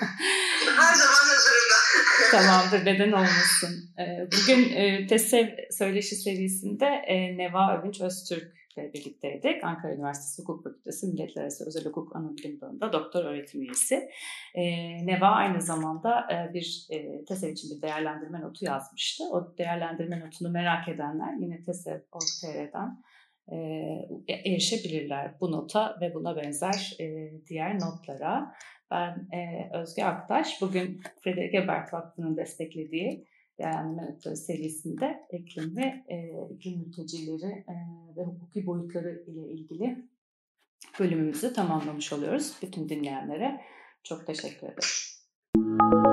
Her 0.78 0.95
zaman 0.95 1.13
hazırım 1.13 1.63
ben. 1.72 2.32
Tamamdır, 2.32 2.86
neden 2.86 3.11
olmasın. 3.11 3.89
Ee, 3.99 4.03
Bugün 4.32 4.74
e, 4.74 5.07
TESEV 5.07 5.47
söyleşi 5.78 6.15
serisinde 6.15 6.86
e, 6.86 7.38
Neva 7.38 7.80
Övünç 7.80 8.01
Öztürk 8.01 8.61
ile 8.78 8.93
birlikteydik. 8.93 9.63
Ankara 9.63 9.93
Üniversitesi 9.93 10.41
Hukuk 10.41 10.63
Fakültesi 10.63 11.07
Milletler 11.07 11.41
Arası 11.41 11.67
Özel 11.67 11.86
Hukuk 11.86 12.15
Anabilim 12.15 12.61
Dalı'nda 12.61 12.93
doktor 12.93 13.26
öğretim 13.26 13.61
üyesi. 13.61 14.09
E, 14.55 14.63
Neva 15.05 15.28
aynı 15.28 15.61
zamanda 15.61 16.28
e, 16.34 16.53
bir 16.53 16.88
e, 16.89 17.26
TESEV 17.26 17.51
için 17.51 17.78
bir 17.78 17.82
değerlendirme 17.82 18.41
notu 18.41 18.65
yazmıştı. 18.65 19.24
O 19.32 19.57
değerlendirme 19.57 20.19
notunu 20.19 20.49
merak 20.49 20.88
edenler 20.88 21.34
yine 21.39 21.63
TESEV.org.tr'den 21.63 23.03
e, 23.51 23.55
erişebilirler 24.28 25.32
bu 25.41 25.51
nota 25.51 25.97
ve 26.01 26.13
buna 26.13 26.36
benzer 26.36 26.95
e, 26.99 27.32
diğer 27.47 27.76
notlara. 27.76 28.55
Ben 28.91 29.28
e, 29.34 29.69
Özge 29.74 30.03
Aktaş. 30.03 30.61
Bugün 30.61 31.01
Frederick 31.24 31.57
Ebert 31.57 31.93
Vakfı'nın 31.93 32.38
desteklediği 32.38 33.28
Değerlendirme 33.62 34.12
Notları 34.12 34.36
serisinde 34.38 35.28
iklim 35.32 35.78
ve 35.78 36.03
e, 36.07 36.32
iklim 36.53 36.80
mültecileri 36.80 37.45
e, 37.45 37.76
ve 38.18 38.24
hukuki 38.24 38.66
boyutları 38.66 39.24
ile 39.28 39.51
ilgili 39.51 39.97
bölümümüzü 40.99 41.53
tamamlamış 41.53 42.14
oluyoruz. 42.14 42.57
Bütün 42.62 42.89
dinleyenlere 42.89 43.62
çok 44.03 44.28
teşekkür 44.28 44.68
ederim. 44.68 46.11